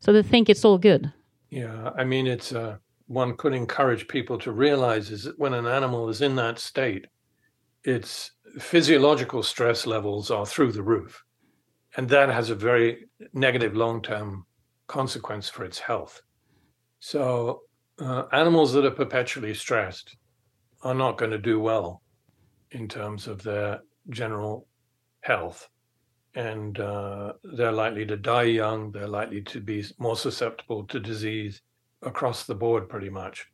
so 0.00 0.12
they 0.12 0.22
think 0.22 0.48
it's 0.48 0.64
all 0.64 0.78
good. 0.78 1.12
Yeah, 1.50 1.90
I 1.96 2.04
mean, 2.04 2.26
it's 2.26 2.52
uh, 2.52 2.76
one 3.06 3.36
could 3.36 3.54
encourage 3.54 4.08
people 4.08 4.38
to 4.38 4.52
realize 4.52 5.10
is 5.10 5.24
that 5.24 5.38
when 5.38 5.54
an 5.54 5.66
animal 5.66 6.08
is 6.08 6.20
in 6.20 6.36
that 6.36 6.58
state, 6.58 7.06
its 7.82 8.32
physiological 8.58 9.42
stress 9.42 9.86
levels 9.86 10.30
are 10.30 10.46
through 10.46 10.72
the 10.72 10.82
roof, 10.82 11.24
and 11.96 12.08
that 12.08 12.28
has 12.28 12.50
a 12.50 12.54
very 12.54 13.06
negative 13.32 13.76
long-term 13.76 14.46
consequence 14.86 15.48
for 15.48 15.64
its 15.64 15.78
health. 15.78 16.22
So, 17.00 17.62
uh, 17.98 18.24
animals 18.32 18.72
that 18.72 18.84
are 18.84 18.90
perpetually 18.90 19.54
stressed 19.54 20.16
are 20.82 20.94
not 20.94 21.18
going 21.18 21.30
to 21.30 21.38
do 21.38 21.60
well 21.60 22.02
in 22.74 22.88
terms 22.88 23.26
of 23.26 23.42
their 23.42 23.80
general 24.10 24.66
health. 25.20 25.68
And 26.34 26.78
uh, 26.80 27.34
they're 27.56 27.72
likely 27.72 28.04
to 28.06 28.16
die 28.16 28.42
young, 28.42 28.90
they're 28.90 29.06
likely 29.06 29.40
to 29.42 29.60
be 29.60 29.84
more 29.98 30.16
susceptible 30.16 30.84
to 30.84 30.98
disease 31.00 31.62
across 32.02 32.44
the 32.44 32.54
board, 32.54 32.88
pretty 32.88 33.08
much. 33.08 33.46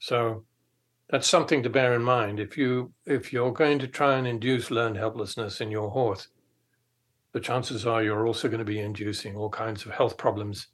So 0.00 0.44
that's 1.08 1.28
something 1.28 1.62
to 1.62 1.70
bear 1.70 1.94
in 1.94 2.02
mind. 2.02 2.40
If 2.40 2.58
you 2.58 2.92
if 3.06 3.32
you're 3.32 3.52
going 3.52 3.78
to 3.78 3.86
try 3.86 4.16
and 4.16 4.26
induce 4.26 4.70
learned 4.70 4.96
helplessness 4.96 5.60
in 5.60 5.70
your 5.70 5.90
horse, 5.90 6.28
the 7.32 7.40
chances 7.40 7.86
are 7.86 8.02
you're 8.02 8.26
also 8.26 8.48
going 8.48 8.58
to 8.58 8.64
be 8.64 8.80
inducing 8.80 9.36
all 9.36 9.50
kinds 9.50 9.86
of 9.86 9.92
health 9.92 10.16
problems 10.16 10.68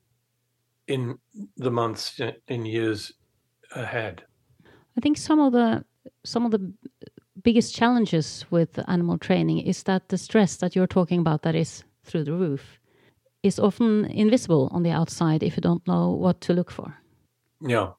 in 0.88 1.18
the 1.56 1.70
months 1.70 2.18
in 2.48 2.64
years 2.64 3.12
ahead. 3.74 4.24
I 4.96 5.00
think 5.00 5.18
some 5.18 5.40
of 5.40 5.52
the 5.52 5.84
some 6.24 6.46
of 6.46 6.50
the 6.50 6.72
biggest 7.46 7.76
challenges 7.76 8.44
with 8.50 8.80
animal 8.88 9.16
training 9.16 9.60
is 9.60 9.84
that 9.84 10.08
the 10.08 10.18
stress 10.18 10.56
that 10.56 10.74
you're 10.74 10.94
talking 10.98 11.20
about 11.20 11.42
that 11.42 11.54
is 11.54 11.84
through 12.02 12.24
the 12.24 12.32
roof 12.32 12.80
is 13.44 13.60
often 13.60 14.04
invisible 14.06 14.68
on 14.72 14.82
the 14.82 14.90
outside 14.90 15.44
if 15.44 15.56
you 15.56 15.60
don't 15.60 15.86
know 15.86 16.10
what 16.10 16.40
to 16.40 16.52
look 16.52 16.72
for. 16.72 16.98
Yeah. 17.60 17.90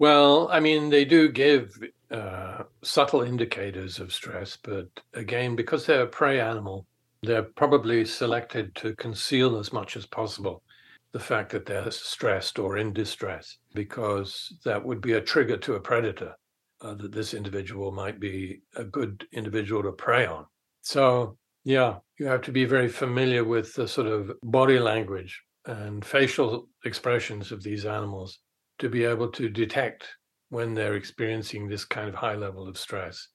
Well, 0.00 0.48
I 0.50 0.58
mean, 0.58 0.90
they 0.90 1.04
do 1.04 1.28
give 1.28 1.78
uh, 2.10 2.64
subtle 2.82 3.22
indicators 3.22 4.00
of 4.00 4.12
stress, 4.12 4.58
but 4.60 4.88
again, 5.14 5.54
because 5.54 5.86
they're 5.86 6.02
a 6.10 6.16
prey 6.18 6.40
animal, 6.40 6.84
they're 7.22 7.44
probably 7.54 8.04
selected 8.04 8.74
to 8.74 8.96
conceal 8.96 9.56
as 9.56 9.72
much 9.72 9.96
as 9.96 10.04
possible 10.04 10.64
the 11.12 11.20
fact 11.20 11.52
that 11.52 11.64
they're 11.64 11.92
stressed 11.92 12.58
or 12.58 12.76
in 12.76 12.92
distress, 12.92 13.58
because 13.72 14.52
that 14.64 14.84
would 14.84 15.00
be 15.00 15.12
a 15.12 15.20
trigger 15.20 15.58
to 15.58 15.74
a 15.74 15.80
predator 15.80 16.34
uh, 16.82 16.94
that 16.94 17.12
this 17.12 17.34
individual 17.34 17.92
might 17.92 18.20
be 18.20 18.60
a 18.76 18.84
good 18.84 19.26
individual 19.32 19.82
to 19.82 19.92
prey 19.92 20.26
on. 20.26 20.46
So, 20.82 21.38
yeah, 21.64 21.96
you 22.18 22.26
have 22.26 22.42
to 22.42 22.52
be 22.52 22.64
very 22.64 22.88
familiar 22.88 23.44
with 23.44 23.74
the 23.74 23.86
sort 23.86 24.08
of 24.08 24.32
body 24.42 24.78
language 24.78 25.40
and 25.66 26.04
facial 26.04 26.68
expressions 26.84 27.52
of 27.52 27.62
these 27.62 27.86
animals 27.86 28.40
to 28.80 28.88
be 28.88 29.04
able 29.04 29.28
to 29.28 29.48
detect 29.48 30.08
when 30.50 30.74
they're 30.74 30.96
experiencing 30.96 31.68
this 31.68 31.84
kind 31.84 32.08
of 32.08 32.14
high 32.14 32.34
level 32.34 32.68
of 32.68 32.76
stress 32.76 33.28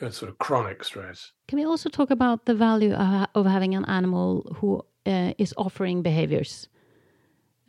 and 0.00 0.12
sort 0.12 0.30
of 0.30 0.38
chronic 0.38 0.84
stress. 0.84 1.32
Can 1.48 1.58
we 1.58 1.64
also 1.64 1.88
talk 1.88 2.10
about 2.10 2.44
the 2.44 2.54
value 2.54 2.92
of 2.92 3.46
having 3.46 3.74
an 3.74 3.84
animal 3.86 4.52
who 4.56 4.82
uh, 5.06 5.32
is 5.38 5.54
offering 5.56 6.02
behaviors? 6.02 6.68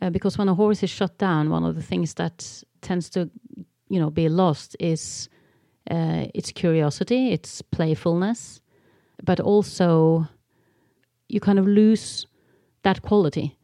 Uh, 0.02 0.10
because 0.10 0.38
when 0.38 0.48
a 0.48 0.54
horse 0.54 0.82
is 0.82 0.90
shut 0.90 1.16
down, 1.18 1.50
one 1.50 1.64
of 1.64 1.74
the 1.74 1.82
things 1.82 2.14
that 2.14 2.64
tends 2.80 3.10
to 3.10 3.30
you 3.90 4.00
know 4.00 4.10
be 4.10 4.28
lost 4.28 4.76
is 4.80 5.28
uh, 5.90 6.26
its 6.34 6.52
curiosity, 6.52 7.32
its 7.32 7.60
playfulness, 7.60 8.60
but 9.22 9.40
also 9.40 10.26
you 11.28 11.40
kind 11.40 11.58
of 11.58 11.66
lose 11.66 12.26
that 12.82 13.02
quality. 13.02 13.56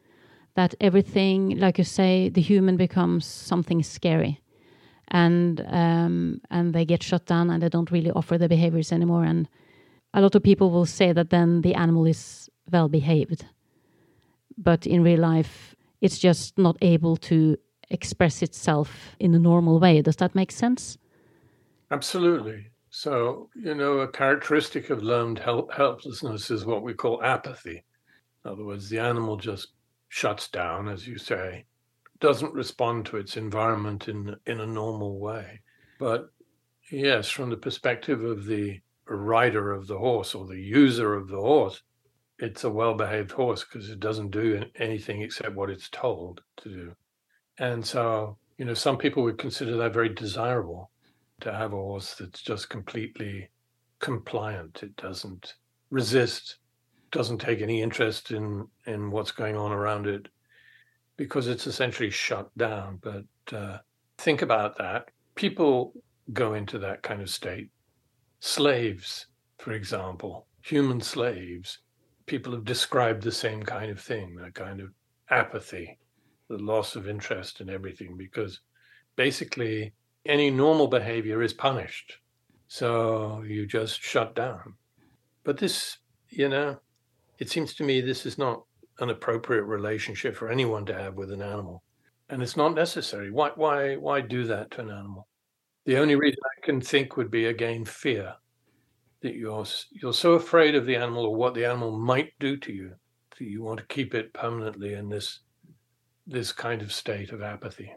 That 0.54 0.74
everything, 0.80 1.58
like 1.58 1.78
you 1.78 1.84
say, 1.84 2.30
the 2.30 2.40
human 2.40 2.76
becomes 2.76 3.26
something 3.26 3.82
scary, 3.82 4.40
and 5.08 5.64
um, 5.68 6.40
and 6.50 6.74
they 6.74 6.84
get 6.84 7.02
shut 7.02 7.26
down 7.26 7.50
and 7.50 7.62
they 7.62 7.68
don't 7.68 7.90
really 7.90 8.10
offer 8.10 8.38
the 8.38 8.48
behaviors 8.48 8.92
anymore. 8.92 9.24
And 9.24 9.48
a 10.14 10.20
lot 10.20 10.34
of 10.34 10.42
people 10.42 10.70
will 10.70 10.86
say 10.86 11.12
that 11.12 11.30
then 11.30 11.60
the 11.60 11.74
animal 11.74 12.06
is 12.06 12.48
well 12.72 12.88
behaved, 12.88 13.44
but 14.56 14.86
in 14.86 15.04
real 15.04 15.20
life, 15.20 15.76
it's 16.00 16.18
just 16.18 16.58
not 16.58 16.76
able 16.80 17.16
to 17.16 17.58
express 17.90 18.42
itself 18.42 19.16
in 19.18 19.34
a 19.34 19.38
normal 19.38 19.78
way. 19.78 20.02
Does 20.02 20.16
that 20.16 20.34
make 20.34 20.50
sense? 20.50 20.98
Absolutely. 21.90 22.66
So, 22.90 23.50
you 23.54 23.74
know, 23.74 23.98
a 23.98 24.08
characteristic 24.08 24.90
of 24.90 25.02
learned 25.02 25.38
help- 25.38 25.72
helplessness 25.72 26.50
is 26.50 26.64
what 26.64 26.82
we 26.82 26.94
call 26.94 27.22
apathy. 27.22 27.84
In 28.44 28.50
other 28.50 28.64
words, 28.64 28.88
the 28.88 28.98
animal 28.98 29.36
just 29.36 29.68
shuts 30.08 30.48
down, 30.48 30.88
as 30.88 31.06
you 31.06 31.18
say, 31.18 31.66
doesn't 32.20 32.54
respond 32.54 33.06
to 33.06 33.18
its 33.18 33.36
environment 33.36 34.08
in 34.08 34.36
in 34.46 34.60
a 34.60 34.66
normal 34.66 35.18
way. 35.18 35.60
But 35.98 36.30
yes, 36.90 37.28
from 37.28 37.50
the 37.50 37.56
perspective 37.56 38.24
of 38.24 38.46
the 38.46 38.80
rider 39.06 39.72
of 39.72 39.86
the 39.86 39.98
horse 39.98 40.34
or 40.34 40.46
the 40.46 40.60
user 40.60 41.14
of 41.14 41.28
the 41.28 41.40
horse, 41.40 41.82
it's 42.38 42.64
a 42.64 42.70
well-behaved 42.70 43.30
horse 43.30 43.64
because 43.64 43.90
it 43.90 44.00
doesn't 44.00 44.30
do 44.30 44.64
anything 44.76 45.22
except 45.22 45.54
what 45.54 45.70
it's 45.70 45.88
told 45.90 46.42
to 46.58 46.68
do. 46.68 46.96
And 47.58 47.84
so, 47.84 48.36
you 48.58 48.64
know, 48.64 48.74
some 48.74 48.98
people 48.98 49.22
would 49.22 49.38
consider 49.38 49.76
that 49.76 49.92
very 49.92 50.10
desirable 50.10 50.90
to 51.40 51.52
have 51.52 51.72
a 51.72 51.76
horse 51.76 52.14
that's 52.14 52.42
just 52.42 52.70
completely 52.70 53.50
compliant. 54.00 54.82
It 54.82 54.96
doesn't 54.96 55.54
resist, 55.90 56.56
doesn't 57.10 57.38
take 57.38 57.60
any 57.60 57.82
interest 57.82 58.30
in 58.30 58.66
in 58.86 59.10
what's 59.10 59.32
going 59.32 59.56
on 59.56 59.72
around 59.72 60.06
it 60.06 60.28
because 61.16 61.48
it's 61.48 61.66
essentially 61.66 62.10
shut 62.10 62.50
down. 62.58 62.98
But 63.02 63.56
uh, 63.56 63.78
think 64.18 64.42
about 64.42 64.76
that. 64.78 65.10
People 65.34 65.94
go 66.32 66.54
into 66.54 66.78
that 66.78 67.02
kind 67.02 67.22
of 67.22 67.30
state. 67.30 67.70
Slaves, 68.40 69.26
for 69.58 69.72
example, 69.72 70.46
human 70.60 71.00
slaves, 71.00 71.78
people 72.26 72.52
have 72.52 72.64
described 72.64 73.22
the 73.22 73.32
same 73.32 73.62
kind 73.62 73.90
of 73.90 74.00
thing, 74.00 74.36
that 74.36 74.54
kind 74.54 74.80
of 74.80 74.90
apathy, 75.30 75.98
the 76.48 76.58
loss 76.58 76.96
of 76.96 77.08
interest 77.08 77.60
in 77.60 77.68
everything, 77.68 78.16
because 78.16 78.60
basically 79.16 79.92
any 80.24 80.50
normal 80.50 80.86
behavior 80.86 81.42
is 81.42 81.52
punished. 81.52 82.18
So 82.68 83.42
you 83.46 83.66
just 83.66 84.02
shut 84.02 84.34
down. 84.34 84.74
But 85.44 85.58
this, 85.58 85.98
you 86.28 86.48
know, 86.48 86.78
it 87.38 87.50
seems 87.50 87.74
to 87.74 87.84
me 87.84 88.00
this 88.00 88.26
is 88.26 88.38
not 88.38 88.64
an 88.98 89.10
appropriate 89.10 89.64
relationship 89.64 90.36
for 90.36 90.48
anyone 90.48 90.84
to 90.86 90.94
have 90.94 91.14
with 91.14 91.30
an 91.30 91.42
animal. 91.42 91.82
And 92.28 92.42
it's 92.42 92.56
not 92.56 92.74
necessary. 92.74 93.30
Why 93.30 93.50
why 93.54 93.96
why 93.96 94.20
do 94.20 94.44
that 94.44 94.72
to 94.72 94.80
an 94.80 94.90
animal? 94.90 95.28
The 95.84 95.98
only 95.98 96.16
reason 96.16 96.40
I 96.44 96.66
can 96.66 96.80
think 96.80 97.16
would 97.16 97.30
be 97.30 97.46
again 97.46 97.84
fear. 97.84 98.34
That 99.20 99.34
you're 99.34 99.64
you're 99.90 100.12
so 100.12 100.32
afraid 100.32 100.74
of 100.74 100.86
the 100.86 100.96
animal 100.96 101.26
or 101.26 101.36
what 101.36 101.54
the 101.54 101.64
animal 101.64 101.96
might 101.96 102.32
do 102.40 102.56
to 102.56 102.72
you 102.72 102.92
that 103.38 103.44
you 103.44 103.62
want 103.62 103.78
to 103.78 103.86
keep 103.86 104.14
it 104.14 104.32
permanently 104.32 104.94
in 104.94 105.08
this 105.08 105.40
this 106.26 106.52
kind 106.52 106.82
of 106.82 106.92
state 106.92 107.32
of 107.32 107.42
apathy. 107.42 107.94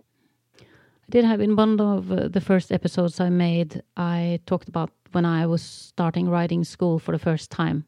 I 0.59 1.09
did 1.09 1.25
have 1.25 1.41
in 1.41 1.55
one 1.55 1.79
of 1.79 2.11
uh, 2.11 2.27
the 2.27 2.41
first 2.41 2.71
episodes 2.71 3.19
I 3.19 3.29
made, 3.29 3.81
I 3.97 4.39
talked 4.45 4.69
about 4.69 4.91
when 5.11 5.25
I 5.25 5.45
was 5.47 5.61
starting 5.61 6.29
riding 6.29 6.63
school 6.63 6.99
for 6.99 7.11
the 7.11 7.23
first 7.23 7.49
time 7.49 7.85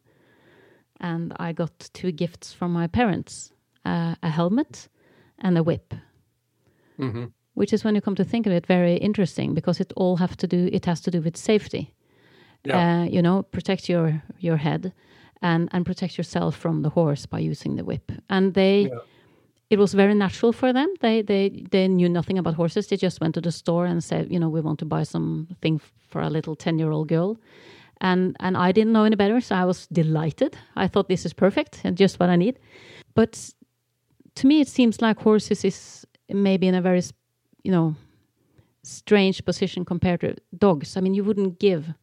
and 1.02 1.34
I 1.40 1.52
got 1.52 1.90
two 1.94 2.12
gifts 2.12 2.54
from 2.54 2.72
my 2.72 2.88
parents 2.88 3.52
uh, 3.86 4.16
a 4.22 4.30
helmet 4.30 4.88
and 5.40 5.58
a 5.58 5.64
whip. 5.64 5.94
Mm-hmm. 7.00 7.26
Which 7.54 7.74
is 7.74 7.84
when 7.84 7.96
you 7.96 8.02
come 8.02 8.16
to 8.16 8.24
think 8.24 8.46
of 8.46 8.54
it, 8.54 8.66
very 8.66 8.96
interesting 8.96 9.54
because 9.54 9.80
it 9.80 9.92
all 9.96 10.18
have 10.18 10.38
to 10.38 10.48
do. 10.48 10.70
It 10.72 10.86
has 10.86 11.02
to 11.02 11.12
do 11.12 11.22
with 11.22 11.36
safety. 11.36 11.94
Yeah. 12.64 13.02
Uh, 13.02 13.04
you 13.06 13.22
know, 13.22 13.44
protect 13.44 13.90
your 13.90 14.24
your 14.40 14.58
head, 14.58 14.94
and 15.42 15.68
and 15.72 15.86
protect 15.86 16.18
yourself 16.18 16.56
from 16.56 16.84
the 16.84 16.90
horse 16.90 17.26
by 17.26 17.40
using 17.40 17.76
the 17.76 17.84
whip. 17.84 18.12
And 18.30 18.54
they, 18.54 18.82
Yeah. 18.82 19.00
It 19.72 19.80
was 19.80 19.94
very 19.94 20.14
natural 20.14 20.52
for 20.52 20.74
them. 20.74 20.94
They 21.00 21.22
they 21.22 21.64
they 21.72 21.88
knew 21.88 22.10
nothing 22.10 22.38
about 22.38 22.56
horses. 22.56 22.88
They 22.88 22.98
just 22.98 23.22
went 23.22 23.34
to 23.36 23.42
the 23.42 23.52
store 23.52 23.86
and 23.86 24.04
said, 24.04 24.30
you 24.30 24.38
know, 24.38 24.50
we 24.50 24.60
want 24.60 24.80
to 24.80 24.86
buy 24.86 25.04
something 25.04 25.80
for 26.10 26.22
a 26.22 26.30
little 26.30 26.56
ten 26.58 26.78
year 26.78 26.92
old 26.92 27.08
girl, 27.08 27.40
and 28.02 28.36
and 28.42 28.58
I 28.58 28.74
didn't 28.74 28.92
know 28.92 29.06
any 29.06 29.16
better, 29.16 29.40
so 29.40 29.56
I 29.56 29.64
was 29.64 29.88
delighted. 29.88 30.58
I 30.76 30.88
thought 30.88 31.08
this 31.08 31.26
is 31.26 31.34
perfect 31.34 31.82
and 31.86 31.98
just 31.98 32.20
what 32.20 32.30
I 32.30 32.36
need. 32.36 32.60
But 33.16 33.54
to 34.36 34.48
me, 34.48 34.60
it 34.60 34.68
seems 34.68 35.02
like 35.02 35.20
horses 35.20 35.64
is 35.64 36.06
maybe 36.28 36.68
in 36.68 36.76
a 36.76 36.82
very, 36.82 37.02
you 37.64 37.72
know, 37.72 37.96
strange 38.84 39.46
position 39.46 39.86
compared 39.86 40.20
to 40.20 40.36
dogs. 40.58 40.98
I 40.98 41.00
mean, 41.02 41.14
you 41.14 41.24
wouldn't 41.24 41.60
give 41.60 41.94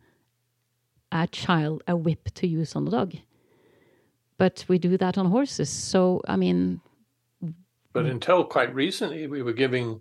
a 1.13 1.27
child 1.27 1.83
a 1.87 1.95
whip 1.95 2.31
to 2.35 2.47
use 2.47 2.75
on 2.77 2.89
a 2.89 2.91
dog, 2.91 3.15
but 4.39 4.65
we 4.69 4.79
do 4.79 4.97
that 4.97 5.19
on 5.19 5.27
horses. 5.27 5.69
So 5.69 6.23
I 6.27 6.37
mean, 6.37 6.81
But 7.99 8.07
until 8.07 8.45
quite 8.45 8.73
recently, 8.73 9.27
we 9.27 9.43
were 9.43 9.53
giving 9.53 10.01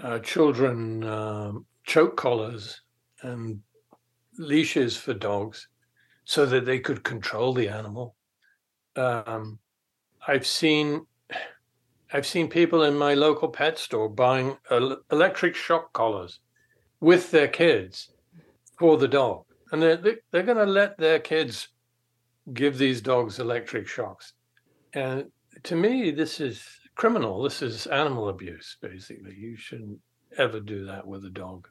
uh, 0.00 0.20
children 0.20 1.02
um, 1.02 1.66
choke 1.84 2.16
collars 2.16 2.80
and 3.22 3.60
leashes 4.38 4.96
for 4.96 5.12
dogs 5.12 5.66
so 6.24 6.46
that 6.46 6.64
they 6.64 6.78
could 6.78 7.02
control 7.02 7.52
the 7.52 7.68
animal. 7.68 8.14
Um, 8.94 9.58
I've 10.28 10.46
seen 10.46 11.06
I've 12.12 12.26
seen 12.26 12.48
people 12.48 12.84
in 12.84 12.96
my 12.96 13.14
local 13.14 13.48
pet 13.48 13.80
store 13.80 14.08
buying 14.08 14.56
el- 14.70 15.02
electric 15.10 15.56
shock 15.56 15.92
collars 15.92 16.38
with 17.00 17.32
their 17.32 17.48
kids 17.48 18.10
for 18.78 18.96
the 18.96 19.08
dog, 19.08 19.44
and 19.72 19.82
they're 19.82 19.96
they- 19.96 20.22
they're 20.30 20.44
going 20.44 20.64
to 20.66 20.72
let 20.80 20.96
their 20.98 21.18
kids 21.18 21.66
give 22.52 22.78
these 22.78 23.00
dogs 23.00 23.40
electric 23.40 23.88
shocks. 23.88 24.34
And 24.92 25.32
to 25.64 25.76
me, 25.76 26.10
this 26.10 26.40
is 26.40 26.64
criminal. 26.94 27.42
This 27.42 27.62
is 27.62 27.86
animal 27.86 28.28
abuse, 28.28 28.76
basically. 28.80 29.34
You 29.34 29.56
shouldn't 29.56 30.00
ever 30.38 30.60
do 30.60 30.84
that 30.86 31.06
with 31.06 31.24
a 31.24 31.30
dog. 31.30 31.68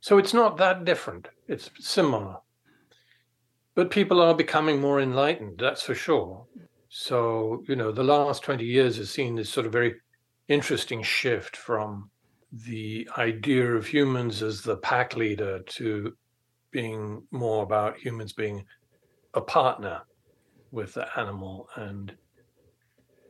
So 0.00 0.18
it's 0.18 0.34
not 0.34 0.56
that 0.56 0.84
different, 0.84 1.28
it's 1.46 1.70
similar. 1.78 2.36
But 3.74 3.90
people 3.90 4.20
are 4.20 4.34
becoming 4.34 4.80
more 4.80 5.00
enlightened, 5.00 5.58
that's 5.58 5.82
for 5.82 5.94
sure. 5.94 6.44
So, 6.88 7.62
you 7.68 7.76
know, 7.76 7.92
the 7.92 8.02
last 8.02 8.42
20 8.42 8.64
years 8.64 8.96
has 8.96 9.10
seen 9.10 9.36
this 9.36 9.48
sort 9.48 9.64
of 9.64 9.72
very 9.72 9.94
interesting 10.48 11.02
shift 11.02 11.56
from 11.56 12.10
the 12.52 13.08
idea 13.16 13.74
of 13.74 13.86
humans 13.86 14.42
as 14.42 14.60
the 14.62 14.76
pack 14.76 15.16
leader 15.16 15.60
to 15.60 16.14
being 16.70 17.22
more 17.30 17.62
about 17.62 17.96
humans 17.96 18.32
being 18.32 18.64
a 19.34 19.40
partner 19.40 20.02
with 20.70 20.94
the 20.94 21.06
animal 21.18 21.68
and 21.76 22.14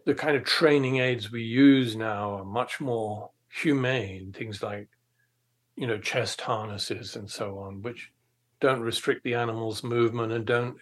the 0.05 0.15
kind 0.15 0.37
of 0.37 0.45
training 0.45 0.99
aids 0.99 1.31
we 1.31 1.43
use 1.43 1.97
now 1.97 2.35
are 2.35 2.45
much 2.45 2.81
more 2.81 3.31
humane 3.53 4.33
things 4.33 4.63
like 4.63 4.89
you 5.77 5.87
know 5.87 5.99
chest 5.99 6.41
harnesses 6.41 7.17
and 7.17 7.31
so 7.31 7.59
on 7.59 7.83
which 7.83 8.11
don't 8.61 8.81
restrict 8.81 9.25
the 9.25 9.35
animal's 9.35 9.83
movement 9.83 10.33
and 10.33 10.47
don't 10.47 10.77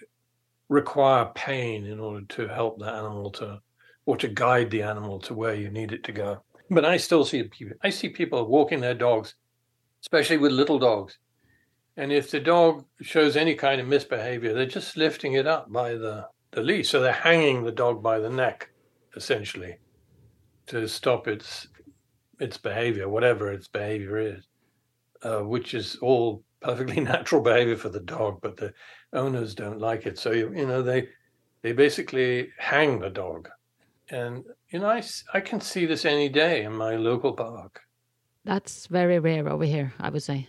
require 0.69 1.27
pain 1.35 1.87
in 1.87 1.99
order 1.99 2.25
to 2.27 2.47
help 2.47 2.79
the 2.79 2.87
animal 2.87 3.31
to 3.31 3.61
or 4.07 4.17
to 4.17 4.29
guide 4.29 4.71
the 4.71 4.83
animal 4.83 5.19
to 5.19 5.35
where 5.35 5.55
you 5.55 5.71
need 5.71 5.93
it 5.93 6.05
to 6.05 6.13
go. 6.13 6.43
But 6.71 6.85
i 6.85 6.97
still 6.97 7.25
see 7.25 7.43
people 7.43 7.77
i 7.83 7.91
see 7.91 8.09
people 8.09 8.47
walking 8.47 8.81
their 8.81 8.95
dogs 8.95 9.35
especially 10.03 10.39
with 10.39 10.53
little 10.53 10.79
dogs. 10.79 11.19
And 11.97 12.13
if 12.13 12.31
the 12.31 12.41
dog 12.41 12.87
shows 13.03 13.37
any 13.37 13.55
kind 13.55 13.81
of 13.81 13.89
misbehavior 13.89 14.55
they're 14.55 14.67
just 14.67 14.97
lifting 14.97 15.33
it 15.33 15.47
up 15.47 15.73
by 15.73 15.95
the 15.95 16.29
the 16.53 16.63
leash 16.63 16.91
so 16.91 17.01
they're 17.01 17.13
hanging 17.13 17.65
the 17.65 17.73
dog 17.73 18.03
by 18.03 18.19
the 18.19 18.31
neck 18.31 18.71
essentially 19.17 19.77
to 20.67 20.87
stop 20.89 21.27
its 21.29 21.69
its 22.39 22.57
behavior 22.57 23.09
whatever 23.09 23.53
its 23.53 23.69
behavior 23.69 24.19
is 24.19 24.47
uh, 25.23 25.41
which 25.41 25.75
is 25.75 25.97
all 25.97 26.43
perfectly 26.61 27.01
natural 27.13 27.41
behavior 27.43 27.77
for 27.77 27.89
the 27.89 28.01
dog 28.01 28.39
but 28.43 28.57
the 28.57 28.73
owners 29.13 29.55
don't 29.55 29.81
like 29.81 30.07
it 30.07 30.19
so 30.19 30.31
you, 30.31 30.53
you 30.55 30.67
know 30.67 30.83
they 30.83 31.09
they 31.63 31.73
basically 31.73 32.49
hang 32.59 32.99
the 33.01 33.11
dog 33.11 33.49
and 34.11 34.45
you 34.71 34.79
know 34.79 34.89
I 34.89 35.03
I 35.35 35.41
can 35.41 35.61
see 35.61 35.87
this 35.87 36.05
any 36.05 36.29
day 36.29 36.63
in 36.65 36.73
my 36.75 36.97
local 36.97 37.33
park 37.33 37.81
that's 38.45 38.87
very 38.87 39.19
rare 39.19 39.47
over 39.49 39.65
here. 39.65 39.93
I 40.01 40.09
would 40.09 40.23
say. 40.23 40.49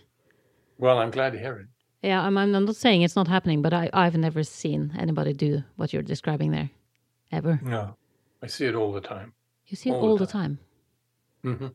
well 0.78 0.98
i'm 0.98 1.10
glad 1.10 1.32
to 1.34 1.38
hear 1.38 1.56
it 1.58 1.66
Yeah, 2.02 2.20
I'm, 2.26 2.36
I'm 2.38 2.50
not 2.50 2.74
saying 2.76 3.02
it's 3.02 3.14
not 3.14 3.28
happening, 3.28 3.62
but 3.62 3.72
I, 3.72 3.88
I've 3.92 4.16
never 4.16 4.42
seen 4.42 4.92
anybody 4.98 5.32
do 5.32 5.62
what 5.76 5.92
you're 5.92 6.02
describing 6.14 6.50
there, 6.50 6.70
ever. 7.30 7.60
no 7.62 7.94
i 8.42 8.46
see 8.48 8.66
it 8.66 8.74
all 8.74 8.92
the 8.92 9.00
time 9.08 9.32
You 9.66 9.76
see 9.76 9.90
it 9.90 9.94
All 9.94 10.00
the 10.02 10.08
all 10.08 10.16
the 10.18 10.26
time. 10.26 10.58
hmm 11.42 11.68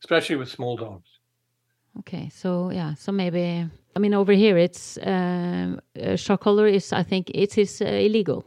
especially 0.00 0.36
with 0.36 0.48
small 0.48 0.76
dogs 0.76 1.08
Okay, 1.98 2.28
so 2.28 2.70
yeah, 2.72 2.94
so 2.94 3.12
maybe 3.12 3.70
I 3.96 3.98
mean 4.00 4.14
over 4.14 4.32
here 4.32 4.58
it's 4.58 4.98
um, 5.02 5.80
uh, 6.02 6.16
shock 6.16 6.40
collar 6.40 6.66
is 6.66 6.92
I 6.92 7.04
think 7.04 7.30
it 7.30 7.56
is 7.56 7.80
uh, 7.80 7.84
illegal. 7.84 8.44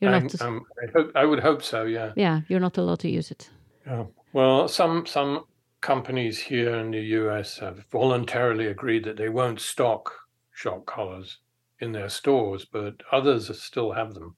You're 0.00 0.12
I'm- 0.14 0.22
not. 0.22 0.42
I'm- 0.42 0.62
I, 0.82 0.86
hope, 0.96 1.10
I 1.16 1.24
would 1.24 1.40
hope 1.42 1.62
so 1.62 1.84
yeah 1.84 2.12
yeah, 2.16 2.40
you're 2.48 2.60
not 2.60 2.78
allowed 2.78 3.00
to 3.00 3.08
use 3.08 3.32
it. 3.34 3.50
Yeah. 3.86 4.04
Well, 4.32 4.68
some 4.68 5.04
some 5.06 5.44
companies 5.80 6.38
here 6.38 6.78
in 6.80 6.92
the 6.92 7.02
US 7.20 7.58
have 7.58 7.84
voluntarily 7.90 8.68
agreed 8.68 9.04
that 9.04 9.16
they 9.16 9.28
won't 9.30 9.60
stock 9.60 10.12
shock 10.52 10.86
collars 10.86 11.40
in 11.80 11.92
their 11.92 12.08
stores, 12.08 12.64
but 12.72 12.94
others 13.10 13.50
still 13.62 13.92
have 13.92 14.14
them. 14.14 14.36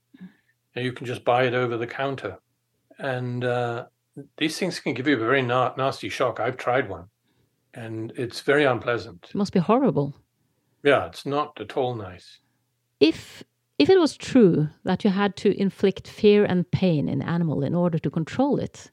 And 0.77 0.85
you 0.85 0.93
can 0.93 1.07
just 1.07 1.25
buy 1.25 1.45
it 1.45 1.55
over 1.55 1.77
the 1.77 1.87
counter. 1.87 2.39
And 2.99 3.43
uh, 3.45 3.87
these 4.37 4.59
things 4.59 4.79
can 4.79 4.95
give 4.95 5.09
you 5.09 5.17
a 5.17 5.19
very 5.19 5.43
na- 5.43 5.75
nasty 5.77 6.09
shock. 6.09 6.39
I've 6.39 6.57
tried 6.57 6.89
one, 6.89 7.07
and 7.75 8.12
it's 8.17 8.41
very 8.41 8.65
unpleasant. 8.65 9.27
It 9.31 9.35
must 9.35 9.53
be 9.53 9.59
horrible. 9.59 10.15
Yeah, 10.83 11.07
it's 11.07 11.27
not 11.27 11.61
at 11.61 11.77
all 11.77 11.95
nice. 11.95 12.39
If 13.01 13.43
if 13.79 13.91
it 13.91 13.99
was 13.99 14.17
true 14.17 14.69
that 14.85 15.05
you 15.05 15.11
had 15.11 15.37
to 15.37 15.59
inflict 15.61 16.09
fear 16.09 16.45
and 16.45 16.71
pain 16.71 17.09
in 17.09 17.21
animal 17.23 17.62
in 17.62 17.75
order 17.75 17.99
to 17.99 18.11
control 18.11 18.59
it, 18.59 18.91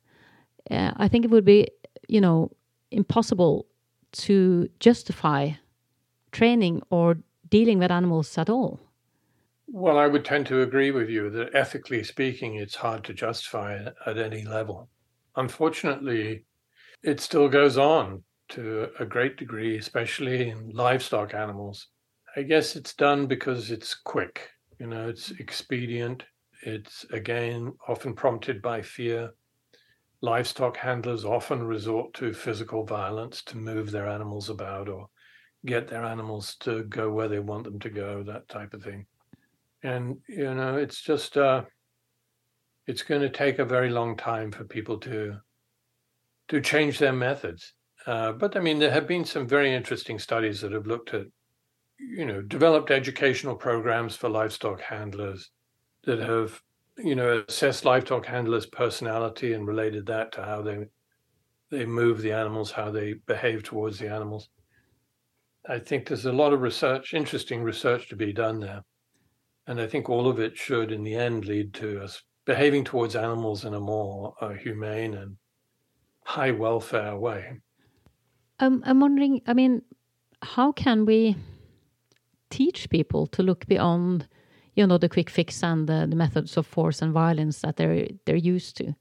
uh, 0.71 0.91
I 0.97 1.07
think 1.07 1.25
it 1.25 1.31
would 1.31 1.45
be, 1.45 1.67
you 2.09 2.19
know, 2.19 2.51
impossible 2.91 3.65
to 4.11 4.69
justify 4.79 5.51
training 6.31 6.81
or 6.89 7.17
dealing 7.49 7.79
with 7.79 7.91
animals 7.91 8.37
at 8.37 8.49
all. 8.49 8.79
Well, 9.75 9.97
I 9.97 10.05
would 10.05 10.23
tend 10.23 10.45
to 10.47 10.61
agree 10.61 10.91
with 10.91 11.09
you 11.09 11.31
that 11.31 11.55
ethically 11.55 12.03
speaking, 12.03 12.55
it's 12.57 12.75
hard 12.75 13.03
to 13.05 13.13
justify 13.13 13.87
at 14.05 14.19
any 14.19 14.45
level. 14.45 14.87
Unfortunately, 15.35 16.45
it 17.03 17.19
still 17.19 17.49
goes 17.49 17.77
on 17.77 18.23
to 18.49 18.91
a 18.99 19.05
great 19.05 19.35
degree, 19.35 19.77
especially 19.77 20.49
in 20.51 20.69
livestock 20.69 21.33
animals. 21.33 21.87
I 22.35 22.43
guess 22.43 22.75
it's 22.75 22.93
done 22.93 23.25
because 23.25 23.71
it's 23.71 23.95
quick, 23.95 24.51
you 24.79 24.85
know, 24.85 25.09
it's 25.09 25.31
expedient. 25.31 26.23
It's 26.61 27.03
again 27.11 27.73
often 27.87 28.13
prompted 28.13 28.61
by 28.61 28.83
fear. 28.83 29.31
Livestock 30.21 30.77
handlers 30.77 31.25
often 31.25 31.63
resort 31.63 32.13
to 32.13 32.31
physical 32.33 32.85
violence 32.85 33.41
to 33.45 33.57
move 33.57 33.91
their 33.91 34.07
animals 34.07 34.49
about 34.49 34.87
or 34.87 35.09
get 35.65 35.87
their 35.87 36.03
animals 36.05 36.55
to 36.61 36.83
go 36.83 37.11
where 37.11 37.27
they 37.27 37.39
want 37.39 37.63
them 37.63 37.79
to 37.79 37.89
go, 37.89 38.23
that 38.23 38.47
type 38.49 38.75
of 38.75 38.83
thing. 38.83 39.07
And, 39.83 40.17
you 40.27 40.53
know, 40.53 40.77
it's 40.77 41.01
just, 41.01 41.37
uh, 41.37 41.63
it's 42.87 43.03
going 43.03 43.21
to 43.21 43.29
take 43.29 43.59
a 43.59 43.65
very 43.65 43.89
long 43.89 44.17
time 44.17 44.51
for 44.51 44.63
people 44.63 44.97
to 44.99 45.37
to 46.49 46.61
change 46.61 46.99
their 46.99 47.13
methods. 47.13 47.73
Uh, 48.05 48.33
but 48.33 48.57
I 48.57 48.59
mean, 48.59 48.79
there 48.79 48.91
have 48.91 49.07
been 49.07 49.23
some 49.23 49.47
very 49.47 49.73
interesting 49.73 50.19
studies 50.19 50.59
that 50.61 50.73
have 50.73 50.87
looked 50.87 51.13
at, 51.13 51.25
you 51.99 52.25
know, 52.25 52.41
developed 52.41 52.91
educational 52.91 53.55
programs 53.55 54.15
for 54.15 54.29
livestock 54.29 54.81
handlers 54.81 55.51
that 56.03 56.19
have, 56.19 56.61
you 56.97 57.15
know, 57.15 57.43
assessed 57.47 57.85
livestock 57.85 58.25
handlers' 58.25 58.65
personality 58.65 59.53
and 59.53 59.65
related 59.65 60.05
that 60.07 60.33
to 60.33 60.43
how 60.43 60.61
they 60.61 60.85
they 61.71 61.85
move 61.85 62.21
the 62.21 62.33
animals, 62.33 62.71
how 62.71 62.91
they 62.91 63.13
behave 63.25 63.63
towards 63.63 63.97
the 63.97 64.09
animals. 64.09 64.49
I 65.67 65.79
think 65.79 66.07
there's 66.07 66.25
a 66.25 66.31
lot 66.33 66.53
of 66.53 66.61
research, 66.61 67.13
interesting 67.13 67.63
research 67.63 68.09
to 68.09 68.15
be 68.15 68.33
done 68.33 68.59
there. 68.59 68.83
And 69.67 69.79
I 69.79 69.87
think 69.87 70.09
all 70.09 70.27
of 70.27 70.39
it 70.39 70.57
should, 70.57 70.91
in 70.91 71.03
the 71.03 71.15
end, 71.15 71.45
lead 71.45 71.73
to 71.75 72.03
us 72.03 72.21
behaving 72.45 72.83
towards 72.83 73.15
animals 73.15 73.63
in 73.63 73.73
a 73.73 73.79
more 73.79 74.35
uh, 74.41 74.49
humane 74.49 75.13
and 75.13 75.37
high 76.25 76.51
welfare 76.51 77.17
way. 77.17 77.61
Um, 78.59 78.83
I'm 78.85 78.99
wondering, 78.99 79.41
I 79.47 79.53
mean, 79.53 79.81
how 80.41 80.71
can 80.73 81.05
we 81.05 81.35
teach 82.49 82.89
people 82.89 83.27
to 83.27 83.43
look 83.43 83.65
beyond, 83.67 84.27
you 84.75 84.85
know, 84.85 84.97
the 84.97 85.09
quick 85.09 85.29
fix 85.29 85.63
and 85.63 85.87
the, 85.87 86.05
the 86.09 86.15
methods 86.15 86.57
of 86.57 86.67
force 86.67 87.01
and 87.01 87.13
violence 87.13 87.61
that 87.61 87.77
they're 87.77 88.07
they're 88.25 88.35
used 88.35 88.77
to? 88.77 88.93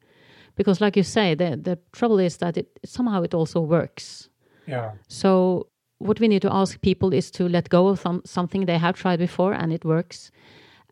Because, 0.55 0.81
like 0.81 0.97
you 0.97 1.03
say, 1.03 1.35
the 1.35 1.57
the 1.57 1.79
trouble 1.93 2.19
is 2.19 2.37
that 2.37 2.57
it 2.57 2.79
somehow 2.85 3.23
it 3.23 3.35
also 3.35 3.61
works. 3.61 4.29
Yeah. 4.67 4.93
So 5.09 5.69
what 6.03 6.21
we 6.21 6.29
need 6.29 6.43
to 6.43 6.53
ask 6.53 6.81
people 6.81 7.13
is 7.13 7.31
to 7.33 7.49
let 7.49 7.69
go 7.69 7.89
of 7.89 8.01
some, 8.01 8.23
something 8.25 8.67
they 8.67 8.79
have 8.79 8.97
tried 8.97 9.19
before 9.19 9.53
and 9.53 9.73
it 9.73 9.85
works, 9.85 10.31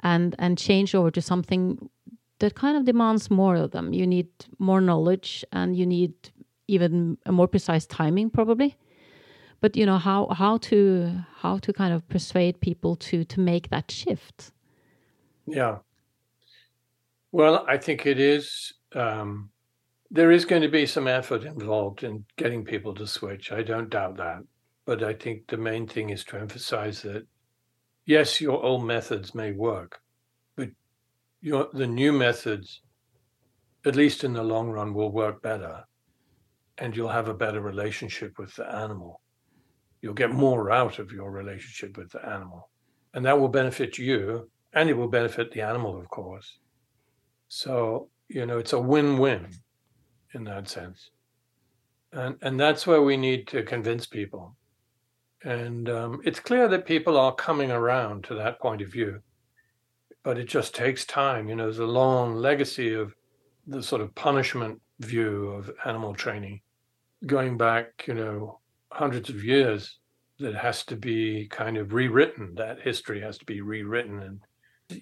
and 0.03 0.35
and 0.39 0.57
change 0.59 0.95
over 0.95 1.11
to 1.11 1.21
something 1.21 1.91
that 2.39 2.55
kind 2.55 2.77
of 2.77 2.85
demands 2.85 3.31
more 3.31 3.57
of 3.57 3.71
them. 3.71 3.93
You 3.93 4.07
need 4.07 4.29
more 4.59 4.81
knowledge 4.81 5.45
and 5.53 5.77
you 5.77 5.87
need 5.87 6.15
even 6.69 7.19
a 7.27 7.33
more 7.33 7.49
precise 7.49 7.87
timing 7.87 8.31
probably. 8.31 8.77
But 9.61 9.77
you 9.77 9.85
know 9.85 9.99
how 9.99 10.29
how 10.29 10.59
to 10.59 11.21
how 11.43 11.59
to 11.59 11.73
kind 11.73 11.93
of 11.93 12.09
persuade 12.09 12.61
people 12.61 12.97
to 12.97 13.25
to 13.25 13.41
make 13.41 13.69
that 13.69 13.91
shift. 13.91 14.53
Yeah. 15.47 15.79
Well, 17.33 17.65
I 17.69 17.77
think 17.77 18.07
it 18.07 18.19
is 18.19 18.73
um, 18.95 19.51
there 20.11 20.31
is 20.31 20.45
going 20.45 20.63
to 20.63 20.69
be 20.69 20.87
some 20.87 21.07
effort 21.07 21.45
involved 21.45 22.03
in 22.03 22.25
getting 22.37 22.65
people 22.65 22.95
to 22.95 23.07
switch. 23.07 23.53
I 23.53 23.63
don't 23.63 23.91
doubt 23.91 24.17
that. 24.17 24.43
But 24.91 25.05
I 25.05 25.13
think 25.13 25.47
the 25.47 25.57
main 25.57 25.87
thing 25.87 26.11
is 26.11 26.25
to 26.25 26.37
emphasize 26.37 27.03
that 27.03 27.25
yes, 28.07 28.41
your 28.41 28.61
old 28.61 28.85
methods 28.85 29.37
may 29.37 29.53
work, 29.53 30.01
but 30.57 30.71
your 31.41 31.69
the 31.73 31.87
new 31.87 32.13
methods, 32.13 32.83
at 33.87 33.95
least 33.95 34.25
in 34.25 34.33
the 34.33 34.43
long 34.43 34.69
run, 34.69 34.93
will 34.93 35.13
work 35.13 35.43
better, 35.43 35.85
and 36.79 36.97
you'll 36.97 37.17
have 37.21 37.29
a 37.29 37.35
better 37.35 37.61
relationship 37.61 38.37
with 38.37 38.53
the 38.57 38.67
animal. 38.69 39.21
You'll 40.03 40.13
get 40.23 40.33
more 40.33 40.73
out 40.73 40.99
of 40.99 41.13
your 41.13 41.31
relationship 41.31 41.97
with 41.97 42.11
the 42.11 42.29
animal, 42.29 42.69
and 43.15 43.25
that 43.25 43.39
will 43.39 43.49
benefit 43.49 43.97
you, 43.97 44.51
and 44.73 44.91
it 44.91 44.97
will 44.97 45.07
benefit 45.07 45.53
the 45.53 45.61
animal, 45.61 46.01
of 46.01 46.09
course. 46.09 46.59
So 47.47 48.11
you 48.27 48.45
know, 48.45 48.59
it's 48.59 48.73
a 48.73 48.81
win-win 48.81 49.51
in 50.35 50.43
that 50.47 50.69
sense, 50.69 51.11
and 52.11 52.37
and 52.43 52.59
that's 52.59 52.89
where 52.89 53.03
we 53.03 53.17
need 53.17 53.47
to 53.53 53.63
convince 53.63 54.05
people. 54.05 54.57
And 55.43 55.89
um, 55.89 56.21
it's 56.25 56.41
clear 56.41 56.69
that 56.69 56.87
people 56.87 57.17
are 57.17 57.35
coming 57.35 57.71
around 57.71 58.25
to 58.25 58.35
that 58.35 58.61
point 58.61 58.83
of 58.83 58.93
view 58.93 59.23
but 60.23 60.39
it 60.39 60.49
just 60.49 60.75
takes 60.75 61.05
time. 61.05 61.49
You 61.49 61.57
know, 61.57 61.65
there's 61.65 61.79
a 61.79 61.87
long 61.87 62.35
legacy 62.35 62.95
of 62.95 63.15
the 63.67 63.83
sort 63.83 64.03
of 64.03 64.15
punishment 64.15 64.81
view 64.99 65.49
of 65.49 65.71
animal 65.85 66.15
training 66.15 66.61
going 67.27 67.57
back, 67.57 68.05
you 68.07 68.15
know, 68.15 68.59
hundreds 68.91 69.31
of 69.31 69.45
years 69.45 69.99
that 70.39 70.55
has 70.55 70.85
to 70.85 70.97
be 70.97 71.47
kind 71.49 71.77
of 71.77 71.93
rewritten. 71.93 72.55
That 72.57 72.81
history 72.81 73.21
has 73.21 73.39
to 73.39 73.45
be 73.45 73.61
rewritten. 73.61 74.21
And, 74.23 74.41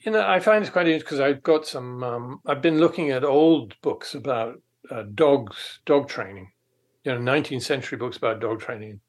you 0.04 0.12
know, 0.12 0.26
I 0.26 0.40
find 0.40 0.62
it's 0.62 0.72
quite 0.72 0.86
interesting 0.86 1.06
because 1.06 1.20
I've 1.20 1.42
got 1.42 1.66
some, 1.66 2.02
um, 2.02 2.40
I've 2.46 2.62
been 2.62 2.78
looking 2.78 3.10
at 3.10 3.24
old 3.24 3.74
books 3.82 4.14
about 4.14 4.60
uh, 4.90 5.04
dogs, 5.14 5.80
dog 5.84 6.08
training, 6.08 6.50
you 7.04 7.14
know, 7.14 7.20
19th 7.20 7.62
century 7.62 7.98
books 7.98 8.16
about 8.16 8.40
dog 8.40 8.60
training. 8.60 9.00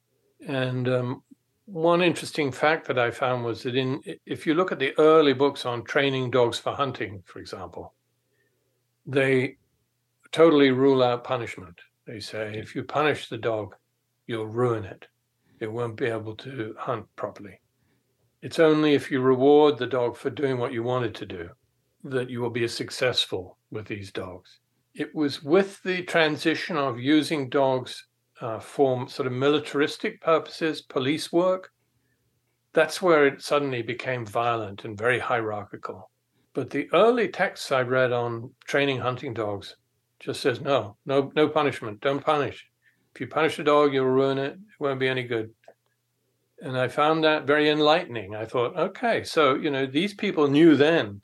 And 0.47 0.87
um, 0.87 1.23
one 1.65 2.01
interesting 2.01 2.51
fact 2.51 2.87
that 2.87 2.97
I 2.97 3.11
found 3.11 3.43
was 3.43 3.63
that 3.63 3.75
in 3.75 4.01
if 4.25 4.47
you 4.47 4.53
look 4.53 4.71
at 4.71 4.79
the 4.79 4.93
early 4.97 5.33
books 5.33 5.65
on 5.65 5.83
training 5.83 6.31
dogs 6.31 6.57
for 6.57 6.73
hunting, 6.73 7.21
for 7.25 7.39
example, 7.39 7.93
they 9.05 9.57
totally 10.31 10.71
rule 10.71 11.03
out 11.03 11.23
punishment. 11.23 11.79
They 12.07 12.19
say 12.19 12.57
if 12.57 12.75
you 12.75 12.83
punish 12.83 13.29
the 13.29 13.37
dog, 13.37 13.75
you'll 14.27 14.47
ruin 14.47 14.85
it. 14.85 15.07
It 15.59 15.71
won't 15.71 15.97
be 15.97 16.05
able 16.05 16.35
to 16.37 16.75
hunt 16.77 17.05
properly. 17.15 17.59
It's 18.41 18.59
only 18.59 18.93
if 18.93 19.11
you 19.11 19.19
reward 19.19 19.77
the 19.77 19.87
dog 19.87 20.15
for 20.15 20.29
doing 20.29 20.57
what 20.57 20.71
you 20.71 20.81
wanted 20.81 21.13
to 21.15 21.25
do 21.25 21.49
that 22.03 22.29
you 22.29 22.39
will 22.39 22.49
be 22.49 22.67
successful 22.67 23.57
with 23.69 23.85
these 23.87 24.11
dogs. 24.11 24.59
It 24.95 25.13
was 25.13 25.43
with 25.43 25.83
the 25.83 26.03
transition 26.03 26.77
of 26.77 26.99
using 26.99 27.49
dogs 27.49 28.07
uh, 28.41 28.59
for 28.59 29.07
sort 29.09 29.27
of 29.27 29.33
militaristic 29.33 30.21
purposes, 30.21 30.81
police 30.81 31.31
work, 31.31 31.71
that's 32.73 33.01
where 33.01 33.25
it 33.25 33.41
suddenly 33.41 33.81
became 33.81 34.25
violent 34.25 34.85
and 34.85 34.97
very 34.97 35.19
hierarchical. 35.19 36.09
But 36.53 36.69
the 36.69 36.89
early 36.93 37.27
texts 37.27 37.71
I 37.71 37.81
read 37.81 38.11
on 38.11 38.51
training 38.65 38.99
hunting 38.99 39.33
dogs 39.33 39.75
just 40.19 40.41
says 40.41 40.61
no, 40.61 40.97
no, 41.05 41.31
no 41.35 41.47
punishment. 41.47 42.01
Don't 42.01 42.23
punish. 42.23 42.65
If 43.13 43.21
you 43.21 43.27
punish 43.27 43.59
a 43.59 43.63
dog, 43.63 43.93
you'll 43.93 44.05
ruin 44.05 44.37
it. 44.37 44.53
It 44.53 44.79
won't 44.79 44.99
be 44.99 45.07
any 45.07 45.23
good. 45.23 45.51
And 46.61 46.77
I 46.77 46.89
found 46.89 47.23
that 47.23 47.47
very 47.47 47.69
enlightening. 47.69 48.35
I 48.35 48.45
thought, 48.45 48.77
okay, 48.77 49.23
so 49.23 49.55
you 49.55 49.71
know, 49.71 49.85
these 49.85 50.13
people 50.13 50.47
knew 50.47 50.75
then 50.75 51.21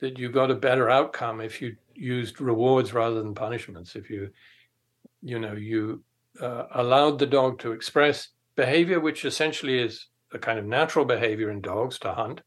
that 0.00 0.18
you 0.18 0.30
got 0.30 0.50
a 0.50 0.54
better 0.54 0.88
outcome 0.88 1.40
if 1.40 1.60
you 1.60 1.76
used 1.94 2.40
rewards 2.40 2.94
rather 2.94 3.16
than 3.16 3.34
punishments. 3.34 3.96
If 3.96 4.08
you, 4.08 4.30
you 5.20 5.40
know, 5.40 5.54
you 5.54 6.04
uh, 6.40 6.64
allowed 6.74 7.18
the 7.18 7.26
dog 7.26 7.58
to 7.60 7.72
express 7.72 8.28
behavior, 8.56 9.00
which 9.00 9.24
essentially 9.24 9.78
is 9.78 10.08
a 10.32 10.38
kind 10.38 10.58
of 10.58 10.64
natural 10.64 11.04
behavior 11.04 11.50
in 11.50 11.60
dogs 11.60 11.98
to 12.00 12.12
hunt, 12.12 12.40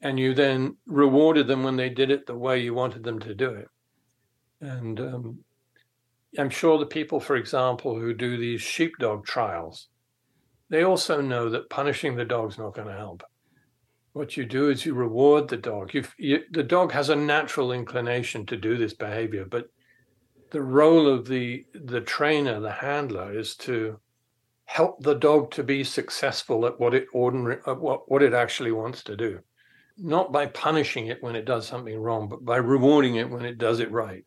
and 0.00 0.18
you 0.18 0.34
then 0.34 0.76
rewarded 0.86 1.46
them 1.46 1.62
when 1.62 1.76
they 1.76 1.88
did 1.88 2.10
it 2.10 2.26
the 2.26 2.36
way 2.36 2.60
you 2.60 2.74
wanted 2.74 3.04
them 3.04 3.18
to 3.20 3.34
do 3.34 3.50
it. 3.50 3.68
And 4.60 5.00
um, 5.00 5.38
I'm 6.38 6.50
sure 6.50 6.78
the 6.78 6.86
people, 6.86 7.20
for 7.20 7.36
example, 7.36 7.98
who 7.98 8.14
do 8.14 8.36
these 8.36 8.60
sheepdog 8.60 9.24
trials, 9.24 9.88
they 10.68 10.82
also 10.82 11.20
know 11.20 11.48
that 11.50 11.70
punishing 11.70 12.16
the 12.16 12.24
dog's 12.24 12.58
not 12.58 12.74
going 12.74 12.88
to 12.88 12.94
help. 12.94 13.22
What 14.12 14.36
you 14.36 14.46
do 14.46 14.70
is 14.70 14.86
you 14.86 14.94
reward 14.94 15.48
the 15.48 15.58
dog. 15.58 15.92
You, 15.92 16.40
the 16.50 16.62
dog 16.62 16.92
has 16.92 17.10
a 17.10 17.16
natural 17.16 17.72
inclination 17.72 18.46
to 18.46 18.56
do 18.56 18.76
this 18.76 18.94
behavior, 18.94 19.44
but 19.44 19.66
the 20.50 20.62
role 20.62 21.08
of 21.08 21.26
the 21.26 21.66
the 21.74 22.00
trainer, 22.00 22.60
the 22.60 22.72
handler, 22.72 23.36
is 23.36 23.56
to 23.56 24.00
help 24.64 25.02
the 25.02 25.14
dog 25.14 25.50
to 25.52 25.62
be 25.62 25.84
successful 25.84 26.66
at 26.66 26.78
what 26.80 26.94
it 26.94 27.06
ordinary 27.12 27.58
at 27.66 27.80
what, 27.80 28.10
what 28.10 28.22
it 28.22 28.34
actually 28.34 28.72
wants 28.72 29.02
to 29.04 29.16
do. 29.16 29.40
Not 29.96 30.32
by 30.32 30.46
punishing 30.46 31.06
it 31.06 31.22
when 31.22 31.36
it 31.36 31.46
does 31.46 31.66
something 31.66 31.98
wrong, 31.98 32.28
but 32.28 32.44
by 32.44 32.56
rewarding 32.56 33.16
it 33.16 33.30
when 33.30 33.44
it 33.44 33.58
does 33.58 33.80
it 33.80 33.90
right. 33.90 34.24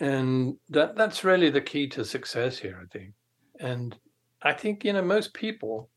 And 0.00 0.56
that 0.68 0.96
that's 0.96 1.24
really 1.24 1.50
the 1.50 1.60
key 1.60 1.88
to 1.88 2.04
success 2.04 2.58
here, 2.58 2.80
I 2.82 2.86
think. 2.96 3.14
And 3.58 3.96
I 4.42 4.52
think, 4.52 4.84
you 4.84 4.92
know, 4.92 5.02
most 5.02 5.32
people, 5.34 5.88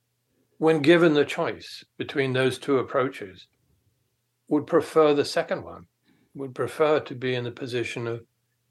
when 0.57 0.81
given 0.81 1.13
the 1.13 1.25
choice 1.25 1.83
between 1.97 2.33
those 2.33 2.57
two 2.57 2.79
approaches, 2.79 3.47
would 4.47 4.65
prefer 4.65 5.13
the 5.13 5.25
second 5.25 5.63
one, 5.63 5.87
would 6.35 6.55
prefer 6.55 6.99
to 7.01 7.15
be 7.15 7.35
in 7.35 7.43
the 7.43 7.51
position 7.51 8.07
of, 8.07 8.21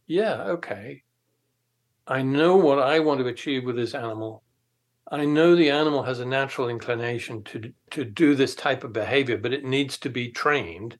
yeah, 0.06 0.42
okay, 0.42 1.02
I 2.06 2.22
know 2.22 2.56
what 2.56 2.78
I 2.78 3.00
want 3.00 3.20
to 3.20 3.26
achieve 3.26 3.64
with 3.64 3.76
this 3.76 3.94
animal. 3.94 4.42
I 5.10 5.24
know 5.24 5.54
the 5.54 5.70
animal 5.70 6.02
has 6.04 6.20
a 6.20 6.24
natural 6.24 6.68
inclination 6.68 7.42
to 7.44 7.72
to 7.90 8.04
do 8.04 8.34
this 8.34 8.54
type 8.54 8.84
of 8.84 8.92
behavior, 8.92 9.38
but 9.38 9.52
it 9.52 9.64
needs 9.64 9.98
to 9.98 10.10
be 10.10 10.30
trained. 10.30 10.98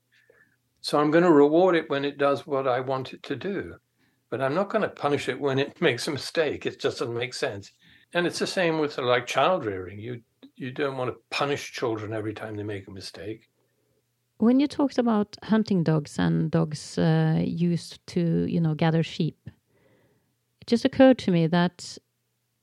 So 0.81 1.01
I'm 1.01 1.11
going 1.11 1.25
to 1.25 1.33
reward 1.33 1.75
it 1.75 1.91
when 1.91 2.05
it 2.05 2.19
does 2.19 2.47
what 2.47 2.69
I 2.69 2.81
want 2.81 3.13
it 3.13 3.23
to 3.25 3.37
do, 3.37 3.75
but 4.31 4.41
I'm 4.41 4.55
not 4.55 4.71
going 4.71 4.83
to 4.83 4.89
punish 4.89 5.29
it 5.29 5.41
when 5.41 5.59
it 5.59 5.81
makes 5.81 6.07
a 6.07 6.13
mistake. 6.13 6.67
It 6.67 6.81
just 6.81 6.99
doesn't 6.99 7.15
make 7.17 7.35
sense. 7.35 7.73
And 8.13 8.27
it's 8.27 8.39
the 8.39 8.47
same 8.47 8.79
with 8.79 8.97
like 8.99 9.27
child 9.27 9.65
rearing. 9.65 9.99
You 9.99 10.23
you 10.57 10.71
don't 10.71 10.97
want 10.97 11.11
to 11.11 11.21
punish 11.31 11.73
children 11.73 12.13
every 12.13 12.35
time 12.35 12.57
they 12.57 12.63
make 12.63 12.89
a 12.89 12.93
mistake. 12.93 13.49
When 14.39 14.61
you 14.61 14.67
talked 14.67 14.99
about 14.99 15.37
hunting 15.43 15.83
dogs 15.83 16.19
and 16.19 16.51
dogs 16.51 16.99
uh, 16.99 17.43
used 17.43 18.07
to 18.09 18.47
you 18.49 18.61
know 18.61 18.75
gather 18.75 19.03
sheep, 19.03 19.39
it 20.61 20.67
just 20.67 20.85
occurred 20.85 21.19
to 21.19 21.31
me 21.31 21.47
that 21.47 21.99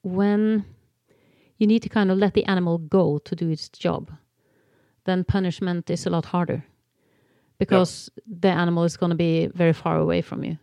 when 0.03 0.65
you 1.57 1.67
need 1.67 1.81
to 1.83 1.89
kind 1.89 2.11
of 2.11 2.17
let 2.17 2.33
the 2.33 2.45
animal 2.45 2.77
go 2.77 3.17
to 3.19 3.35
do 3.35 3.49
its 3.49 3.69
job, 3.69 4.11
then 5.05 5.23
punishment 5.23 5.89
is 5.89 6.05
a 6.05 6.09
lot 6.09 6.25
harder 6.25 6.63
because 7.57 8.09
yep. 8.15 8.41
the 8.41 8.49
animal 8.49 8.83
is 8.83 8.97
going 8.97 9.09
to 9.09 9.15
be 9.15 9.47
very 9.55 9.73
far 9.73 9.97
away 9.97 10.21
from 10.21 10.43
you. 10.43 10.57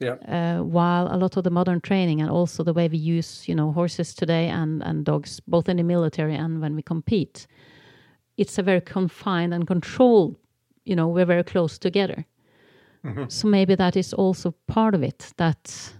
Yeah. 0.00 0.16
Uh, 0.26 0.62
while 0.64 1.06
a 1.14 1.16
lot 1.16 1.36
of 1.36 1.44
the 1.44 1.50
modern 1.50 1.80
training 1.80 2.20
and 2.20 2.30
also 2.30 2.64
the 2.64 2.72
way 2.72 2.88
we 2.88 2.98
use, 2.98 3.48
you 3.48 3.54
know, 3.54 3.70
horses 3.70 4.14
today 4.14 4.48
and 4.48 4.82
and 4.82 5.04
dogs, 5.04 5.40
both 5.46 5.68
in 5.68 5.76
the 5.76 5.84
military 5.84 6.34
and 6.34 6.60
when 6.60 6.74
we 6.74 6.82
compete, 6.82 7.46
it's 8.36 8.58
a 8.58 8.62
very 8.62 8.80
confined 8.80 9.54
and 9.54 9.66
controlled. 9.66 10.36
You 10.84 10.96
know, 10.96 11.08
we're 11.08 11.26
very 11.26 11.44
close 11.44 11.78
together. 11.78 12.26
Mm-hmm. 13.04 13.24
So 13.28 13.48
maybe 13.48 13.74
that 13.74 13.96
is 13.96 14.12
also 14.12 14.54
part 14.66 14.94
of 14.94 15.02
it. 15.02 15.32
That, 15.36 15.92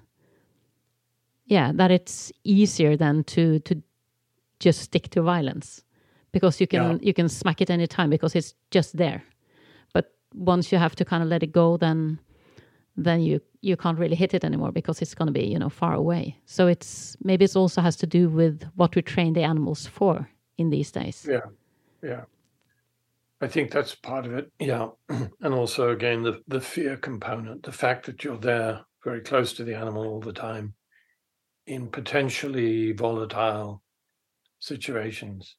yeah, 1.46 1.72
that 1.74 1.90
it's 1.90 2.32
easier 2.44 2.96
than 2.96 3.24
to 3.24 3.58
to 3.60 3.82
just 4.60 4.80
stick 4.80 5.10
to 5.10 5.22
violence 5.22 5.82
because 6.32 6.60
you 6.60 6.66
can 6.66 6.82
yeah. 6.82 6.98
you 7.02 7.14
can 7.14 7.28
smack 7.28 7.60
it 7.60 7.70
any 7.70 7.86
time 7.86 8.10
because 8.10 8.34
it's 8.34 8.54
just 8.70 8.96
there. 8.96 9.22
But 9.92 10.12
once 10.34 10.72
you 10.72 10.78
have 10.78 10.94
to 10.96 11.04
kind 11.04 11.22
of 11.22 11.28
let 11.28 11.42
it 11.42 11.52
go, 11.52 11.76
then 11.76 12.18
then 12.96 13.20
you 13.20 13.40
you 13.60 13.76
can't 13.76 13.98
really 13.98 14.16
hit 14.16 14.34
it 14.34 14.44
anymore 14.44 14.72
because 14.72 15.02
it's 15.02 15.14
going 15.14 15.26
to 15.26 15.32
be 15.32 15.44
you 15.44 15.58
know 15.58 15.68
far 15.68 15.94
away. 15.94 16.36
So 16.46 16.66
it's 16.66 17.16
maybe 17.22 17.44
it 17.44 17.56
also 17.56 17.80
has 17.80 17.96
to 17.96 18.06
do 18.06 18.28
with 18.28 18.62
what 18.76 18.94
we 18.94 19.02
train 19.02 19.32
the 19.34 19.42
animals 19.42 19.86
for 19.86 20.28
in 20.58 20.70
these 20.70 20.90
days. 20.92 21.26
Yeah, 21.28 21.40
yeah. 22.02 22.22
I 23.40 23.48
think 23.48 23.72
that's 23.72 23.94
part 23.94 24.24
of 24.24 24.34
it. 24.34 24.52
Yeah, 24.60 24.90
and 25.08 25.54
also 25.54 25.90
again 25.90 26.22
the 26.22 26.42
the 26.46 26.60
fear 26.60 26.96
component, 26.96 27.64
the 27.64 27.72
fact 27.72 28.06
that 28.06 28.22
you're 28.22 28.38
there 28.38 28.82
very 29.04 29.20
close 29.20 29.52
to 29.54 29.64
the 29.64 29.74
animal 29.74 30.06
all 30.06 30.20
the 30.20 30.32
time 30.32 30.74
in 31.66 31.88
potentially 31.88 32.92
volatile 32.92 33.82
situations, 34.58 35.56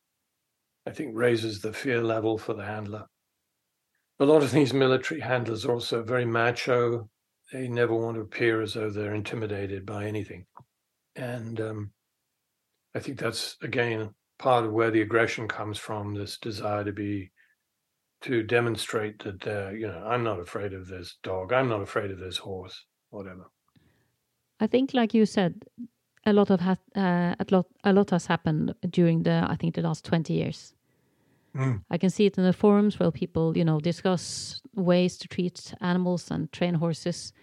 I 0.88 0.92
think 0.92 1.12
raises 1.14 1.60
the 1.60 1.74
fear 1.74 2.02
level 2.02 2.38
for 2.38 2.54
the 2.54 2.66
handler. 2.66 3.06
A 4.20 4.26
lot 4.26 4.44
of 4.44 4.52
these 4.52 4.74
military 4.74 5.22
handlers 5.22 5.66
are 5.66 5.74
also 5.74 6.04
very 6.04 6.26
macho. 6.26 7.10
They 7.52 7.68
never 7.68 7.94
want 7.94 8.16
to 8.16 8.22
appear 8.22 8.62
as 8.62 8.74
though 8.74 8.90
they're 8.90 9.16
intimidated 9.16 9.86
by 9.86 10.06
anything. 10.06 10.46
And 11.16 11.60
um, 11.60 11.92
I 12.96 13.00
think 13.00 13.20
that's, 13.20 13.58
again, 13.62 14.14
part 14.44 14.66
of 14.66 14.74
where 14.74 14.92
the 14.92 15.02
aggression 15.02 15.48
comes 15.48 15.80
from 15.80 16.14
this 16.14 16.38
desire 16.38 16.84
to 16.84 16.92
be, 16.92 17.32
to 18.22 18.44
demonstrate 18.44 19.24
that, 19.24 19.48
uh, 19.48 19.70
you 19.70 19.88
know, 19.88 20.04
I'm 20.06 20.24
not 20.24 20.40
afraid 20.40 20.74
of 20.74 20.86
this 20.86 21.16
dog. 21.24 21.54
I'm 21.54 21.70
not 21.70 21.82
afraid 21.82 22.12
of 22.12 22.20
this 22.20 22.38
horse, 22.38 22.86
whatever. 23.10 23.50
I 24.60 24.68
think, 24.68 24.94
like 24.94 25.14
you 25.14 25.26
said, 25.26 25.64
a 26.26 26.34
lot 26.34 26.50
of 26.50 26.60
ha- 26.60 26.90
uh, 26.96 27.36
a 27.40 27.46
lot 27.52 27.68
a 27.84 27.92
lot 27.94 28.10
has 28.12 28.26
happened 28.26 28.74
during 28.90 29.24
the 29.24 29.46
I 29.50 29.56
think 29.56 29.76
the 29.76 29.82
last 29.82 30.06
twenty 30.06 30.34
years. 30.34 30.74
Mm. 31.56 31.82
I 31.90 31.98
can 31.98 32.10
see 32.10 32.26
it 32.26 32.38
in 32.38 32.44
the 32.44 32.54
forums 32.54 33.00
where 33.00 33.12
people 33.12 33.58
you 33.58 33.66
know 33.66 33.80
discuss 33.80 34.62
ways 34.76 35.18
to 35.18 35.28
treat 35.28 35.74
animals 35.82 36.32
and 36.32 36.52
train 36.52 36.76
horses. 36.76 37.34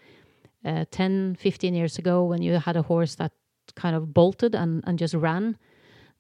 Uh, 0.63 0.85
10, 0.91 1.37
15 1.37 1.75
years 1.75 1.99
ago, 1.99 2.23
when 2.23 2.43
you 2.43 2.59
had 2.59 2.77
a 2.77 2.83
horse 2.83 3.15
that 3.15 3.33
kind 3.77 3.97
of 3.97 4.13
bolted 4.13 4.55
and, 4.55 4.85
and 4.87 4.99
just 4.99 5.15
ran, 5.15 5.57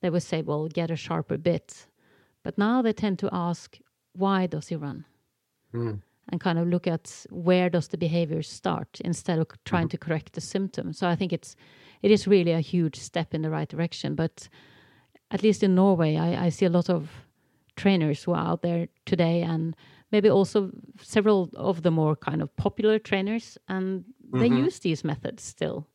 they 0.00 0.10
would 0.10 0.22
say, 0.22 0.42
"Well, 0.42 0.68
get 0.68 0.90
a 0.90 0.96
sharper 0.96 1.38
bit." 1.38 1.86
But 2.42 2.56
now 2.56 2.82
they 2.82 2.92
tend 2.92 3.18
to 3.20 3.28
ask, 3.32 3.78
"Why 4.12 4.46
does 4.46 4.68
he 4.68 4.76
run?" 4.76 5.04
Mm 5.74 6.00
and 6.30 6.40
kind 6.40 6.58
of 6.58 6.68
look 6.68 6.86
at 6.86 7.26
where 7.30 7.68
does 7.68 7.88
the 7.88 7.98
behavior 7.98 8.42
start 8.42 9.00
instead 9.04 9.38
of 9.38 9.46
trying 9.64 9.84
mm-hmm. 9.84 9.90
to 9.90 9.98
correct 9.98 10.32
the 10.32 10.40
symptom. 10.40 10.92
So 10.92 11.08
I 11.08 11.16
think 11.16 11.32
it's 11.32 11.56
it 12.02 12.10
is 12.10 12.26
really 12.26 12.52
a 12.52 12.60
huge 12.60 12.96
step 12.96 13.34
in 13.34 13.42
the 13.42 13.50
right 13.50 13.68
direction. 13.68 14.14
But 14.14 14.48
at 15.30 15.42
least 15.42 15.62
in 15.62 15.74
Norway, 15.74 16.16
I, 16.16 16.46
I 16.46 16.48
see 16.48 16.64
a 16.64 16.70
lot 16.70 16.88
of 16.88 17.10
trainers 17.76 18.24
who 18.24 18.32
are 18.32 18.46
out 18.46 18.62
there 18.62 18.88
today, 19.06 19.42
and 19.42 19.76
maybe 20.12 20.30
also 20.30 20.70
several 21.02 21.50
of 21.56 21.82
the 21.82 21.90
more 21.90 22.16
kind 22.16 22.42
of 22.42 22.54
popular 22.56 22.98
trainers, 22.98 23.58
and 23.68 24.04
they 24.32 24.48
mm-hmm. 24.48 24.64
use 24.64 24.78
these 24.78 25.04
methods 25.04 25.42
still. 25.42 25.86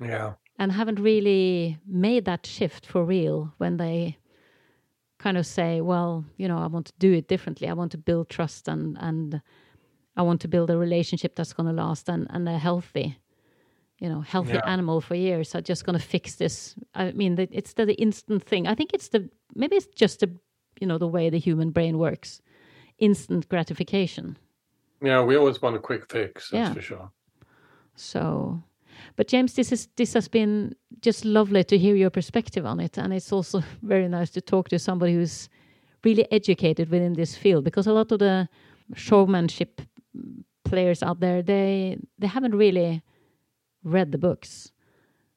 Yeah. 0.00 0.34
And 0.58 0.72
haven't 0.72 0.98
really 0.98 1.78
made 1.86 2.24
that 2.24 2.44
shift 2.44 2.84
for 2.84 3.04
real 3.04 3.54
when 3.58 3.76
they 3.76 4.18
kind 5.18 5.36
of 5.36 5.46
say, 5.46 5.80
well, 5.80 6.24
you 6.36 6.48
know, 6.48 6.58
I 6.58 6.66
want 6.66 6.86
to 6.86 6.92
do 6.98 7.12
it 7.12 7.28
differently. 7.28 7.68
I 7.68 7.74
want 7.74 7.92
to 7.92 7.98
build 7.98 8.28
trust 8.28 8.68
and 8.68 8.96
and 9.00 9.40
I 10.16 10.22
want 10.22 10.40
to 10.40 10.48
build 10.48 10.70
a 10.70 10.76
relationship 10.76 11.36
that's 11.36 11.52
going 11.52 11.68
to 11.68 11.72
last 11.72 12.08
and 12.08 12.26
and 12.30 12.48
a 12.48 12.58
healthy, 12.58 13.18
you 13.98 14.08
know, 14.08 14.20
healthy 14.20 14.54
yeah. 14.54 14.72
animal 14.72 15.00
for 15.00 15.14
years. 15.14 15.54
I'm 15.54 15.62
just 15.62 15.84
going 15.84 15.98
to 15.98 16.04
fix 16.04 16.36
this. 16.36 16.74
I 16.94 17.12
mean, 17.12 17.36
the, 17.36 17.48
it's 17.52 17.74
the, 17.74 17.86
the, 17.86 17.94
instant 17.94 18.42
thing. 18.42 18.66
I 18.66 18.74
think 18.74 18.92
it's 18.92 19.08
the 19.08 19.28
maybe 19.54 19.76
it's 19.76 19.86
just 19.86 20.20
the 20.20 20.30
you 20.80 20.86
know 20.86 20.98
the 20.98 21.08
way 21.08 21.30
the 21.30 21.38
human 21.38 21.70
brain 21.70 21.98
works, 21.98 22.40
instant 22.98 23.48
gratification. 23.48 24.36
Yeah, 25.00 25.22
we 25.22 25.36
always 25.36 25.62
want 25.62 25.76
a 25.76 25.78
quick 25.78 26.10
fix. 26.10 26.50
That's 26.50 26.68
yeah. 26.68 26.74
for 26.74 26.80
sure. 26.80 27.10
So 27.94 28.62
but 29.16 29.28
James, 29.28 29.54
this 29.54 29.72
is 29.72 29.88
this 29.96 30.14
has 30.14 30.28
been 30.28 30.74
just 31.00 31.24
lovely 31.24 31.64
to 31.64 31.78
hear 31.78 31.94
your 31.94 32.10
perspective 32.10 32.66
on 32.66 32.80
it, 32.80 32.98
and 32.98 33.12
it's 33.12 33.32
also 33.32 33.62
very 33.82 34.08
nice 34.08 34.30
to 34.30 34.40
talk 34.40 34.68
to 34.68 34.78
somebody 34.78 35.14
who's 35.14 35.48
really 36.04 36.30
educated 36.32 36.90
within 36.90 37.14
this 37.14 37.36
field 37.36 37.64
because 37.64 37.86
a 37.86 37.92
lot 37.92 38.12
of 38.12 38.18
the 38.18 38.48
showmanship 38.94 39.82
players 40.64 41.02
out 41.02 41.20
there 41.20 41.42
they 41.42 41.98
they 42.18 42.26
haven't 42.26 42.54
really 42.54 43.02
read 43.82 44.12
the 44.12 44.18
books 44.18 44.72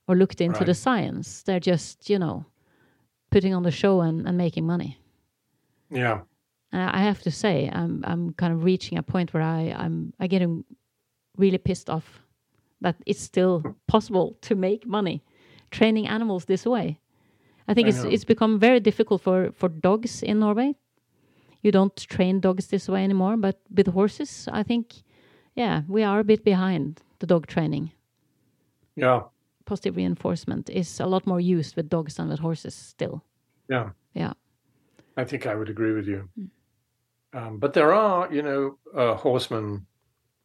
or 0.08 0.16
looked 0.16 0.42
into 0.42 0.60
right. 0.60 0.66
the 0.66 0.74
science. 0.74 1.44
They're 1.44 1.60
just 1.60 2.10
you 2.10 2.20
know 2.20 2.46
putting 3.32 3.54
on 3.54 3.64
the 3.64 3.72
show 3.72 4.02
and, 4.02 4.28
and 4.28 4.38
making 4.38 4.66
money. 4.66 4.98
Yeah. 5.90 6.22
I 6.74 7.02
have 7.04 7.22
to 7.24 7.32
say, 7.32 7.70
I'm 7.74 8.02
I'm 8.06 8.34
kind 8.34 8.54
of 8.54 8.64
reaching 8.64 8.98
a 8.98 9.04
point 9.04 9.34
where 9.34 9.44
I 9.44 9.76
I'm 9.78 10.14
I 10.20 10.28
getting 10.28 10.64
really 11.38 11.58
pissed 11.58 11.90
off 11.90 12.22
that 12.82 12.96
it's 13.06 13.22
still 13.22 13.64
possible 13.88 14.38
to 14.42 14.56
make 14.56 14.86
money 14.86 15.24
training 15.72 16.08
animals 16.08 16.46
this 16.46 16.66
way. 16.66 17.00
I 17.68 17.74
think 17.74 17.86
I 17.86 17.90
it's 17.90 18.04
know. 18.04 18.10
it's 18.10 18.26
become 18.26 18.60
very 18.60 18.80
difficult 18.80 19.22
for 19.22 19.52
for 19.54 19.70
dogs 19.70 20.24
in 20.24 20.40
Norway. 20.40 20.76
You 21.62 21.72
don't 21.72 21.96
train 22.10 22.40
dogs 22.40 22.68
this 22.68 22.90
way 22.90 23.04
anymore, 23.04 23.38
but 23.38 23.60
with 23.70 23.88
horses, 23.88 24.48
I 24.52 24.64
think, 24.64 25.04
yeah, 25.56 25.84
we 25.88 26.04
are 26.04 26.20
a 26.20 26.24
bit 26.24 26.44
behind 26.44 27.02
the 27.20 27.28
dog 27.28 27.46
training. 27.48 27.92
Yeah, 28.96 29.22
positive 29.66 29.96
reinforcement 29.96 30.70
is 30.70 31.00
a 31.00 31.06
lot 31.06 31.28
more 31.28 31.40
used 31.40 31.76
with 31.76 31.90
dogs 31.90 32.16
than 32.16 32.30
with 32.30 32.40
horses 32.40 32.76
still. 32.76 33.24
Yeah, 33.70 33.92
yeah, 34.14 34.34
I 35.18 35.24
think 35.24 35.46
I 35.46 35.56
would 35.56 35.70
agree 35.70 35.94
with 35.94 36.08
you. 36.08 36.30
Mm. 36.38 36.50
Um, 37.34 37.60
but 37.60 37.74
there 37.74 37.94
are, 37.94 38.34
you 38.34 38.42
know, 38.42 38.78
uh, 38.94 39.16
horsemen 39.16 39.86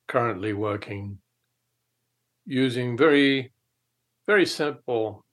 currently 0.06 0.52
working 0.52 1.18
using 2.46 2.96
very, 2.96 3.52
very 4.26 4.46
simple 4.46 5.24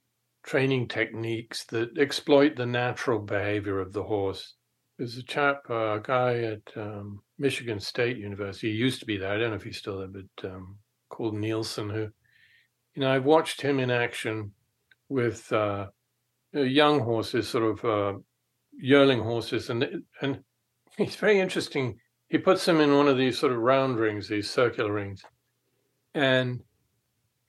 training 0.44 0.88
techniques 0.88 1.64
that 1.66 1.98
exploit 1.98 2.56
the 2.56 2.66
natural 2.66 3.20
behavior 3.20 3.80
of 3.80 3.94
the 3.94 4.04
horse. 4.04 4.56
There's 4.98 5.18
a 5.18 5.24
chap, 5.24 5.62
uh, 5.70 5.96
a 5.96 6.02
guy 6.02 6.44
at 6.44 6.78
um, 6.78 7.22
Michigan 7.40 7.80
State 7.80 8.18
University. 8.18 8.72
He 8.72 8.78
used 8.78 9.00
to 9.00 9.06
be 9.06 9.18
there. 9.18 9.32
I 9.32 9.38
don't 9.38 9.52
know 9.52 9.56
if 9.56 9.64
he's 9.64 9.78
still 9.78 10.00
there, 10.00 10.08
but 10.08 10.50
um, 10.52 10.78
called 11.10 11.36
Nielsen, 11.36 11.90
who 11.90 12.10
You 12.96 13.02
know, 13.02 13.12
I've 13.12 13.26
watched 13.26 13.62
him 13.62 13.80
in 13.80 13.90
action 13.90 14.52
with 15.10 15.52
uh, 15.52 15.88
young 16.52 17.00
horses, 17.00 17.48
sort 17.48 17.64
of 17.64 17.86
uh, 17.86 18.20
yearling 18.74 19.22
horses, 19.22 19.70
and 19.70 20.04
and 20.22 20.44
he's 20.98 21.16
very 21.16 21.40
interesting. 21.40 21.98
He 22.30 22.38
puts 22.38 22.66
them 22.66 22.82
in 22.82 22.96
one 22.96 23.08
of 23.08 23.18
these 23.18 23.38
sort 23.38 23.52
of 23.52 23.60
round 23.60 24.00
rings, 24.00 24.28
these 24.28 24.50
circular 24.50 24.92
rings, 24.92 25.24
and 26.14 26.62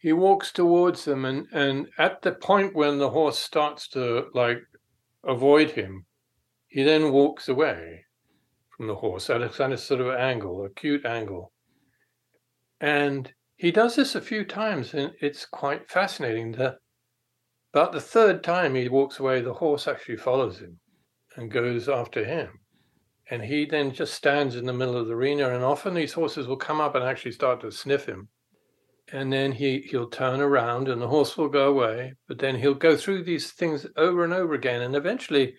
he 0.04 0.12
walks 0.12 0.52
towards 0.52 1.06
them, 1.06 1.24
and 1.24 1.46
and 1.50 1.88
at 1.96 2.20
the 2.20 2.32
point 2.32 2.74
when 2.74 2.98
the 2.98 3.08
horse 3.08 3.38
starts 3.38 3.88
to 3.88 4.26
like 4.34 4.58
avoid 5.26 5.70
him, 5.70 6.04
he 6.68 6.82
then 6.82 7.10
walks 7.10 7.48
away 7.48 8.04
from 8.76 8.86
the 8.86 8.96
horse 8.96 9.30
at 9.30 9.40
a 9.40 9.48
kind 9.48 9.72
of 9.72 9.80
sort 9.80 10.02
of 10.02 10.14
angle, 10.14 10.62
acute 10.62 11.06
angle, 11.06 11.54
and 12.78 13.32
he 13.56 13.70
does 13.70 13.96
this 13.96 14.14
a 14.14 14.20
few 14.20 14.44
times, 14.44 14.92
and 14.92 15.12
it's 15.22 15.46
quite 15.46 15.90
fascinating. 15.90 16.52
That 16.52 16.74
about 17.72 17.92
the 17.92 18.00
third 18.02 18.44
time 18.44 18.74
he 18.74 18.90
walks 18.90 19.18
away, 19.18 19.40
the 19.40 19.54
horse 19.54 19.88
actually 19.88 20.18
follows 20.18 20.58
him 20.58 20.80
and 21.34 21.50
goes 21.50 21.88
after 21.88 22.26
him. 22.26 22.60
And 23.30 23.42
he 23.42 23.64
then 23.64 23.90
just 23.90 24.12
stands 24.12 24.54
in 24.54 24.66
the 24.66 24.74
middle 24.74 24.98
of 24.98 25.06
the 25.06 25.14
arena, 25.14 25.48
and 25.48 25.64
often 25.64 25.94
these 25.94 26.12
horses 26.12 26.46
will 26.46 26.58
come 26.58 26.82
up 26.82 26.94
and 26.94 27.02
actually 27.02 27.32
start 27.32 27.62
to 27.62 27.70
sniff 27.72 28.04
him. 28.04 28.28
And 29.12 29.32
then 29.32 29.52
he, 29.52 29.80
he'll 29.80 30.08
turn 30.08 30.40
around 30.40 30.88
and 30.88 31.00
the 31.00 31.08
horse 31.08 31.36
will 31.36 31.48
go 31.48 31.68
away, 31.68 32.14
but 32.26 32.38
then 32.38 32.56
he'll 32.56 32.74
go 32.74 32.96
through 32.96 33.24
these 33.24 33.52
things 33.52 33.86
over 33.96 34.24
and 34.24 34.32
over 34.32 34.54
again. 34.54 34.82
And 34.82 34.96
eventually, 34.96 35.56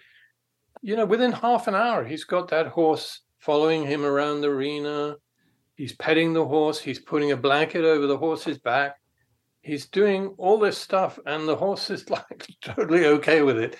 you 0.81 0.95
know, 0.95 1.05
within 1.05 1.31
half 1.31 1.67
an 1.67 1.75
hour, 1.75 2.03
he's 2.03 2.23
got 2.23 2.49
that 2.49 2.67
horse 2.67 3.21
following 3.39 3.85
him 3.85 4.03
around 4.03 4.41
the 4.41 4.49
arena. 4.49 5.15
He's 5.75 5.93
petting 5.93 6.33
the 6.33 6.45
horse, 6.45 6.79
he's 6.79 6.99
putting 6.99 7.31
a 7.31 7.37
blanket 7.37 7.83
over 7.83 8.07
the 8.07 8.17
horse's 8.17 8.57
back. 8.57 8.95
He's 9.61 9.87
doing 9.87 10.33
all 10.37 10.59
this 10.59 10.77
stuff, 10.77 11.19
and 11.25 11.47
the 11.47 11.55
horse 11.55 11.89
is 11.89 12.09
like 12.09 12.47
totally 12.61 13.05
okay 13.05 13.41
with 13.41 13.57
it. 13.57 13.77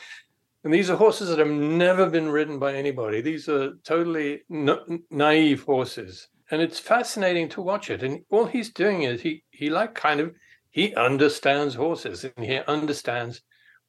And 0.64 0.74
these 0.74 0.90
are 0.90 0.98
horses 0.98 1.30
that 1.30 1.38
have 1.38 1.48
never 1.48 2.10
been 2.10 2.30
ridden 2.30 2.58
by 2.58 2.74
anybody. 2.74 3.22
These 3.22 3.48
are 3.50 3.74
totally 3.84 4.42
naive 4.50 5.62
horses. 5.62 6.28
And 6.52 6.62
it's 6.62 6.80
fascinating 6.80 7.50
to 7.50 7.62
watch 7.62 7.90
it. 7.90 8.04
And 8.04 8.22
all 8.30 8.46
he's 8.46 8.72
doing 8.72 9.04
is 9.04 9.22
he, 9.22 9.44
he 9.50 9.70
like 9.70 9.96
kind 9.96 10.20
of, 10.20 10.34
he 10.70 10.94
understands 10.96 11.76
horses 11.76 12.24
and 12.24 12.46
he 12.46 12.60
understands 12.68 13.42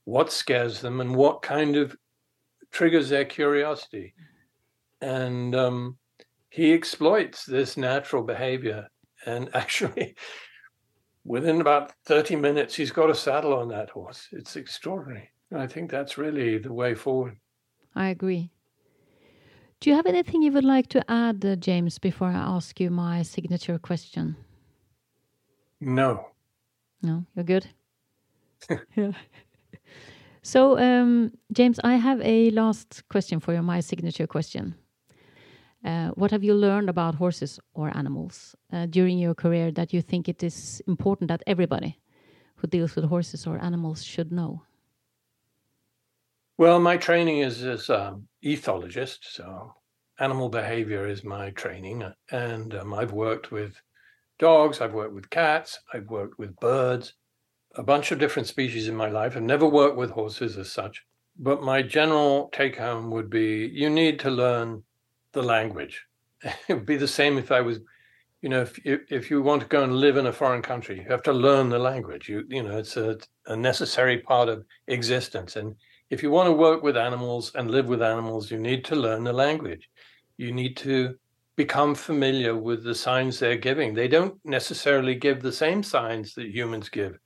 what 0.04 0.32
scares 0.32 0.80
them 0.80 1.00
and 1.00 1.14
what 1.14 1.42
kind 1.42 1.76
of 1.76 1.96
triggers 2.70 3.09
their 3.09 3.24
curiosity. 3.24 4.14
And 5.00 5.54
um, 5.54 5.98
he 6.48 6.72
exploits 6.72 7.44
this 7.44 7.76
natural 7.76 8.22
behavior. 8.22 8.88
And 9.26 9.50
actually, 9.54 10.16
within 11.24 11.61
about 11.61 11.92
30 12.07 12.36
minutes, 12.36 12.74
he's 12.74 12.92
got 12.92 13.11
a 13.11 13.14
saddle 13.14 13.54
on 13.54 13.68
that 13.68 13.90
horse. 13.90 14.28
It's 14.32 14.57
extraordinary. 14.57 15.30
I 15.54 15.66
think 15.66 15.90
that's 15.90 16.18
really 16.18 16.59
the 16.59 16.72
way 16.72 16.94
forward. 16.94 17.36
I 17.94 18.09
agree. 18.09 18.50
Do 19.81 19.91
you 19.91 19.97
have 19.97 20.07
anything 20.07 20.43
you 20.43 20.53
would 20.53 20.64
like 20.64 20.89
to 20.89 21.11
add, 21.11 21.45
uh, 21.45 21.57
James, 21.57 21.99
before 21.99 22.29
I 22.29 22.57
ask 22.57 22.81
you 22.81 22.91
my 22.91 23.22
signature 23.22 23.79
question? 23.79 24.37
No. 25.81 26.29
No, 27.03 27.24
you're 27.35 27.45
good. 27.45 27.66
yeah. 28.97 29.12
So, 30.43 30.79
um, 30.79 31.33
James, 31.53 31.79
I 31.85 31.97
have 31.97 32.20
a 32.22 32.51
last 32.51 33.03
question 33.11 33.41
for 33.41 33.53
you, 33.53 33.62
my 33.62 33.81
signature 33.81 34.27
question. 34.27 34.77
Uh, 35.85 36.09
what 36.14 36.31
have 36.31 36.43
you 36.43 36.55
learned 36.55 36.89
about 36.89 37.14
horses 37.16 37.61
or 37.74 37.97
animals 37.97 38.57
uh, 38.72 38.87
during 38.87 39.18
your 39.18 39.35
career 39.35 39.70
that 39.72 39.93
you 39.93 40.01
think 40.01 40.29
it 40.29 40.43
is 40.43 40.83
important 40.89 41.29
that 41.29 41.43
everybody 41.47 41.99
who 42.57 42.66
deals 42.66 42.97
with 42.97 43.05
horses 43.05 43.47
or 43.47 43.62
animals 43.62 44.03
should 44.03 44.33
know? 44.33 44.62
Well, 46.59 46.80
my 46.80 46.96
training 46.96 47.40
is 47.40 47.62
as 47.62 47.90
an 47.90 48.28
ethologist, 48.42 49.18
so 49.20 49.74
animal 50.18 50.48
behavior 50.48 51.07
is 51.07 51.22
my 51.22 51.50
training, 51.50 52.02
and 52.30 52.74
um, 52.74 52.94
I've 52.94 53.12
worked 53.12 53.52
with 53.52 53.74
dogs, 54.38 54.80
I've 54.80 54.94
worked 54.94 55.12
with 55.12 55.28
cats, 55.28 55.80
I've 55.92 56.09
worked 56.09 56.38
with 56.38 56.59
birds, 56.59 57.12
a 57.74 57.82
bunch 57.82 58.11
of 58.11 58.18
different 58.18 58.48
species 58.48 58.88
in 58.88 58.96
my 58.96 59.11
life. 59.11 59.36
I've 59.36 59.42
never 59.42 59.66
worked 59.66 59.98
with 59.98 60.12
horses 60.12 60.57
as 60.57 60.72
such, 60.72 61.04
but 61.38 61.62
my 61.62 61.82
general 61.82 62.48
take 62.54 62.76
home 62.76 63.11
would 63.11 63.28
be 63.28 63.70
you 63.70 63.90
need 63.90 64.18
to 64.20 64.30
learn 64.30 64.82
the 65.32 65.42
language. 65.42 66.07
it 66.42 66.72
would 66.72 66.86
be 66.86 66.96
the 66.96 67.07
same 67.07 67.36
if 67.36 67.52
I 67.52 67.61
was, 67.61 67.80
you 68.40 68.48
know, 68.48 68.62
if 68.62 68.78
if 68.84 69.30
you 69.30 69.42
want 69.42 69.61
to 69.61 69.68
go 69.68 69.84
and 69.84 69.96
live 69.96 70.16
in 70.16 70.26
a 70.26 70.32
foreign 70.32 70.62
country, 70.62 71.00
you 71.00 71.11
have 71.11 71.22
to 71.24 71.34
learn 71.34 71.68
the 71.68 71.78
language. 71.78 72.30
You 72.30 72.44
you 72.48 72.62
know, 72.62 72.78
it's 72.78 72.96
a, 72.96 73.18
a 73.46 73.57
necessary 73.57 74.20
part 74.20 74.48
of 74.48 74.64
existence, 74.86 75.57
and 75.57 75.76
if 76.09 76.22
you 76.22 76.30
want 76.30 76.46
to 76.46 76.52
work 76.52 76.82
with 76.82 76.96
animals 76.96 77.52
and 77.54 77.70
live 77.70 77.88
with 77.88 78.02
animals, 78.02 78.50
you 78.50 78.59
need 78.59 78.84
to 78.84 78.96
learn 78.96 79.24
the 79.24 79.32
language. 79.32 79.88
You 80.36 80.52
need 80.52 80.76
to 80.78 81.16
become 81.57 81.94
familiar 81.94 82.54
with 82.54 82.84
the 82.84 82.94
signs 82.94 83.38
they're 83.38 83.57
giving. 83.57 83.94
They 83.94 84.09
don't 84.09 84.38
necessarily 84.44 85.14
give 85.14 85.40
the 85.40 85.52
same 85.52 85.82
signs 85.82 86.34
that 86.34 86.54
humans 86.54 86.88
give 86.88 87.18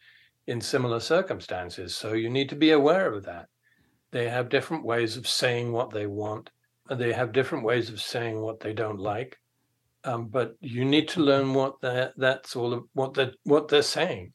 in 0.47 0.61
similar 0.61 1.01
circumstances. 1.01 1.95
So 1.95 2.13
you 2.15 2.31
need 2.31 2.49
to 2.51 2.57
be 2.57 2.71
aware 2.71 3.13
of 3.13 3.25
that. 3.25 3.47
They 4.13 4.29
have 4.29 4.49
different 4.49 4.85
ways 4.85 5.17
of 5.17 5.29
saying 5.29 5.73
what 5.73 5.91
they 5.91 6.07
want, 6.07 6.51
and 6.89 7.01
they 7.01 7.13
have 7.13 7.33
different 7.33 7.65
ways 7.65 7.91
of 7.91 8.01
saying 8.01 8.41
what 8.41 8.61
they 8.61 8.73
don't 8.73 8.99
like. 8.99 9.37
Um, 10.05 10.29
but 10.29 10.57
you 10.61 10.85
need 10.85 11.09
to 11.09 11.21
learn 11.21 11.53
what 11.53 11.75
that's 11.83 12.57
all 12.57 12.73
of 12.73 12.85
what 12.95 13.15
that 13.15 13.35
what 13.45 13.69
they're 13.69 13.83
saying, 13.83 14.33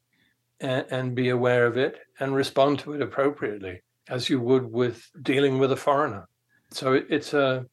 and, 0.59 0.85
and 0.91 1.15
be 1.15 1.29
aware 1.29 1.65
of 1.65 1.77
it 1.77 1.97
and 2.19 2.35
respond 2.35 2.79
to 2.79 2.93
it 2.93 3.01
appropriately 3.01 3.81
as 4.09 4.29
you 4.29 4.39
would 4.39 4.71
with 4.71 5.09
dealing 5.21 5.59
with 5.59 5.71
a 5.71 5.75
foreigner. 5.75 6.27
So 6.71 6.93
it's 6.93 7.33
a, 7.33 7.65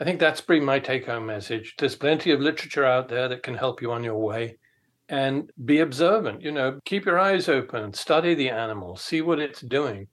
I 0.00 0.04
think 0.04 0.20
that's 0.20 0.40
pretty 0.40 0.64
my 0.64 0.78
take 0.78 1.06
home 1.06 1.26
message. 1.26 1.74
There's 1.78 1.96
plenty 1.96 2.30
of 2.30 2.40
literature 2.40 2.84
out 2.84 3.08
there 3.08 3.28
that 3.28 3.42
can 3.42 3.54
help 3.54 3.82
you 3.82 3.92
on 3.92 4.04
your 4.04 4.18
way 4.18 4.58
and 5.08 5.50
be 5.64 5.80
observant. 5.80 6.42
You 6.42 6.52
know, 6.52 6.80
keep 6.84 7.04
your 7.04 7.18
eyes 7.18 7.48
open, 7.48 7.92
study 7.92 8.34
the 8.34 8.50
animal, 8.50 8.96
see 8.96 9.22
what 9.22 9.38
it's 9.40 9.60
doing, 9.60 10.08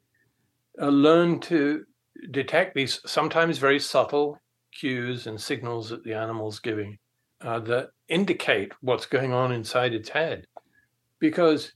uh, 0.82 0.88
learn 0.90 1.40
to 1.42 1.84
detect 2.32 2.76
these 2.76 3.00
sometimes 3.06 3.58
very 3.58 3.80
subtle 3.80 4.40
cues 4.74 5.28
and 5.28 5.40
signals 5.40 5.90
that 5.90 6.04
the 6.04 6.14
animal's 6.14 6.60
giving 6.60 6.98
uh, 7.42 7.60
that 7.60 7.90
indicate 8.08 8.72
what's 8.82 9.06
going 9.06 9.34
on 9.34 9.52
inside 9.52 9.94
its 9.94 10.10
head. 10.10 10.48
Because 11.20 11.74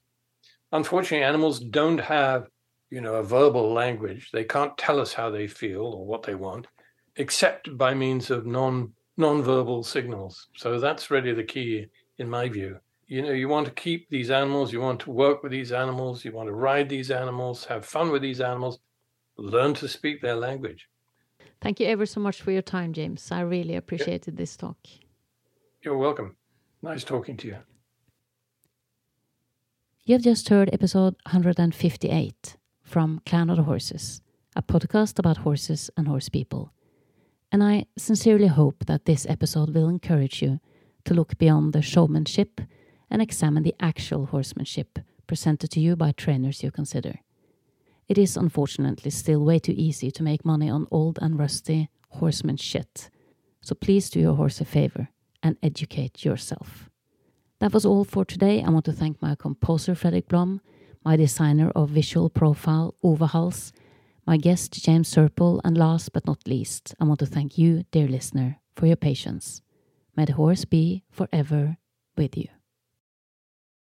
unfortunately, 0.72 1.24
animals 1.24 1.60
don't 1.60 2.00
have 2.00 2.48
you 2.90 3.02
know, 3.02 3.16
a 3.16 3.24
verbal 3.24 3.74
language. 3.74 4.30
They 4.32 4.44
can't 4.44 4.78
tell 4.78 5.00
us 5.00 5.14
how 5.14 5.30
they 5.30 5.48
feel 5.48 5.86
or 5.86 6.06
what 6.06 6.24
they 6.24 6.36
want, 6.36 6.68
except 7.16 7.78
by 7.78 7.94
means 7.94 8.30
of 8.30 8.46
non 8.46 8.94
non-verbal 9.18 9.84
signals. 9.84 10.48
So 10.56 10.80
that's 10.80 11.10
really 11.10 11.34
the 11.34 11.44
key, 11.44 11.88
in 12.20 12.30
my 12.30 12.48
view. 12.50 12.78
You 13.08 13.24
know, 13.24 13.32
you 13.32 13.48
want 13.50 13.66
to 13.66 13.72
keep 13.72 14.10
these 14.10 14.30
animals, 14.30 14.72
you 14.72 14.80
want 14.80 15.00
to 15.02 15.12
work 15.12 15.42
with 15.42 15.52
these 15.52 15.72
animals, 15.72 16.24
you 16.24 16.32
want 16.32 16.48
to 16.50 16.54
ride 16.54 16.88
these 16.88 17.10
animals, 17.10 17.66
have 17.66 17.84
fun 17.84 18.12
with 18.12 18.22
these 18.22 18.42
animals, 18.42 18.80
learn 19.38 19.74
to 19.76 19.88
speak 19.88 20.22
their 20.22 20.36
language. 20.36 20.88
Thank 21.62 21.80
you 21.80 21.88
ever 21.88 22.06
so 22.06 22.20
much 22.20 22.42
for 22.42 22.52
your 22.52 22.62
time, 22.62 22.94
James. 22.94 23.32
I 23.32 23.42
really 23.42 23.76
appreciated 23.76 24.34
yep. 24.34 24.38
this 24.38 24.56
talk. 24.56 24.78
You're 25.82 25.98
welcome. 25.98 26.36
Nice 26.84 27.04
talking 27.04 27.38
to 27.38 27.48
you. 27.48 27.58
You 30.06 30.14
have 30.14 30.22
just 30.22 30.50
heard 30.50 30.70
episode 30.72 31.16
158 31.26 32.58
from 32.88 33.22
Clan 33.26 33.50
of 33.50 33.58
the 33.58 33.64
Horses, 33.64 34.22
a 34.56 34.62
podcast 34.62 35.20
about 35.20 35.38
horses 35.38 35.92
and 35.98 36.08
horse 36.08 36.30
people. 36.30 36.72
And 37.52 37.62
I 37.62 37.86
sincerely 37.98 38.48
hope 38.48 38.86
that 38.86 39.04
this 39.04 39.26
episode 39.30 39.74
will 39.74 39.90
encourage 39.90 40.42
you 40.42 40.62
to 41.04 41.14
look 41.14 41.38
beyond 41.38 41.74
the 41.74 41.82
showmanship 41.82 42.62
and 43.12 43.22
examine 43.22 43.64
the 43.64 43.76
actual 43.82 44.28
horsemanship 44.28 45.00
presented 45.28 45.70
to 45.72 45.82
you 45.82 45.98
by 45.98 46.14
trainers 46.14 46.64
you 46.64 46.72
consider. 46.72 47.20
It 48.08 48.18
is 48.18 48.38
unfortunately 48.38 49.12
still 49.12 49.44
way 49.44 49.60
too 49.60 49.74
easy 49.76 50.10
to 50.12 50.24
make 50.24 50.46
money 50.46 50.70
on 50.70 50.88
old 50.90 51.20
and 51.22 51.38
rusty 51.38 51.90
horseman 52.12 52.56
shit, 52.56 53.10
so 53.60 53.76
please 53.76 54.10
do 54.10 54.22
your 54.22 54.36
horse 54.36 54.62
a 54.62 54.66
favor 54.66 55.10
and 55.44 55.58
educate 55.62 56.24
yourself. 56.24 56.90
That 57.60 57.74
was 57.74 57.86
all 57.86 58.06
for 58.06 58.24
today. 58.24 58.64
I 58.64 58.70
want 58.70 58.86
to 58.86 58.94
thank 58.94 59.22
my 59.22 59.36
composer 59.36 59.94
Fredrik 59.94 60.30
Blom 60.30 60.62
my 61.08 61.16
designer 61.16 61.72
of 61.74 61.88
visual 61.88 62.30
profile, 62.30 62.93
Ove 63.01 63.32
Hals, 63.32 63.72
my 64.26 64.36
guest, 64.36 64.74
James 64.74 65.10
Serpell, 65.10 65.62
and 65.64 65.78
last 65.78 66.12
but 66.12 66.28
not 66.28 66.45
least, 66.45 66.93
I 66.99 67.05
want 67.05 67.22
to 67.22 67.26
thank 67.26 67.58
you, 67.58 67.86
dear 67.91 68.10
listener, 68.10 68.60
for 68.76 68.88
your 68.88 68.97
patience. 68.97 69.62
May 70.18 70.26
the 70.26 70.34
horse 70.34 70.66
be 70.66 71.05
forever 71.10 71.78
with 72.18 72.36
you. 72.36 72.49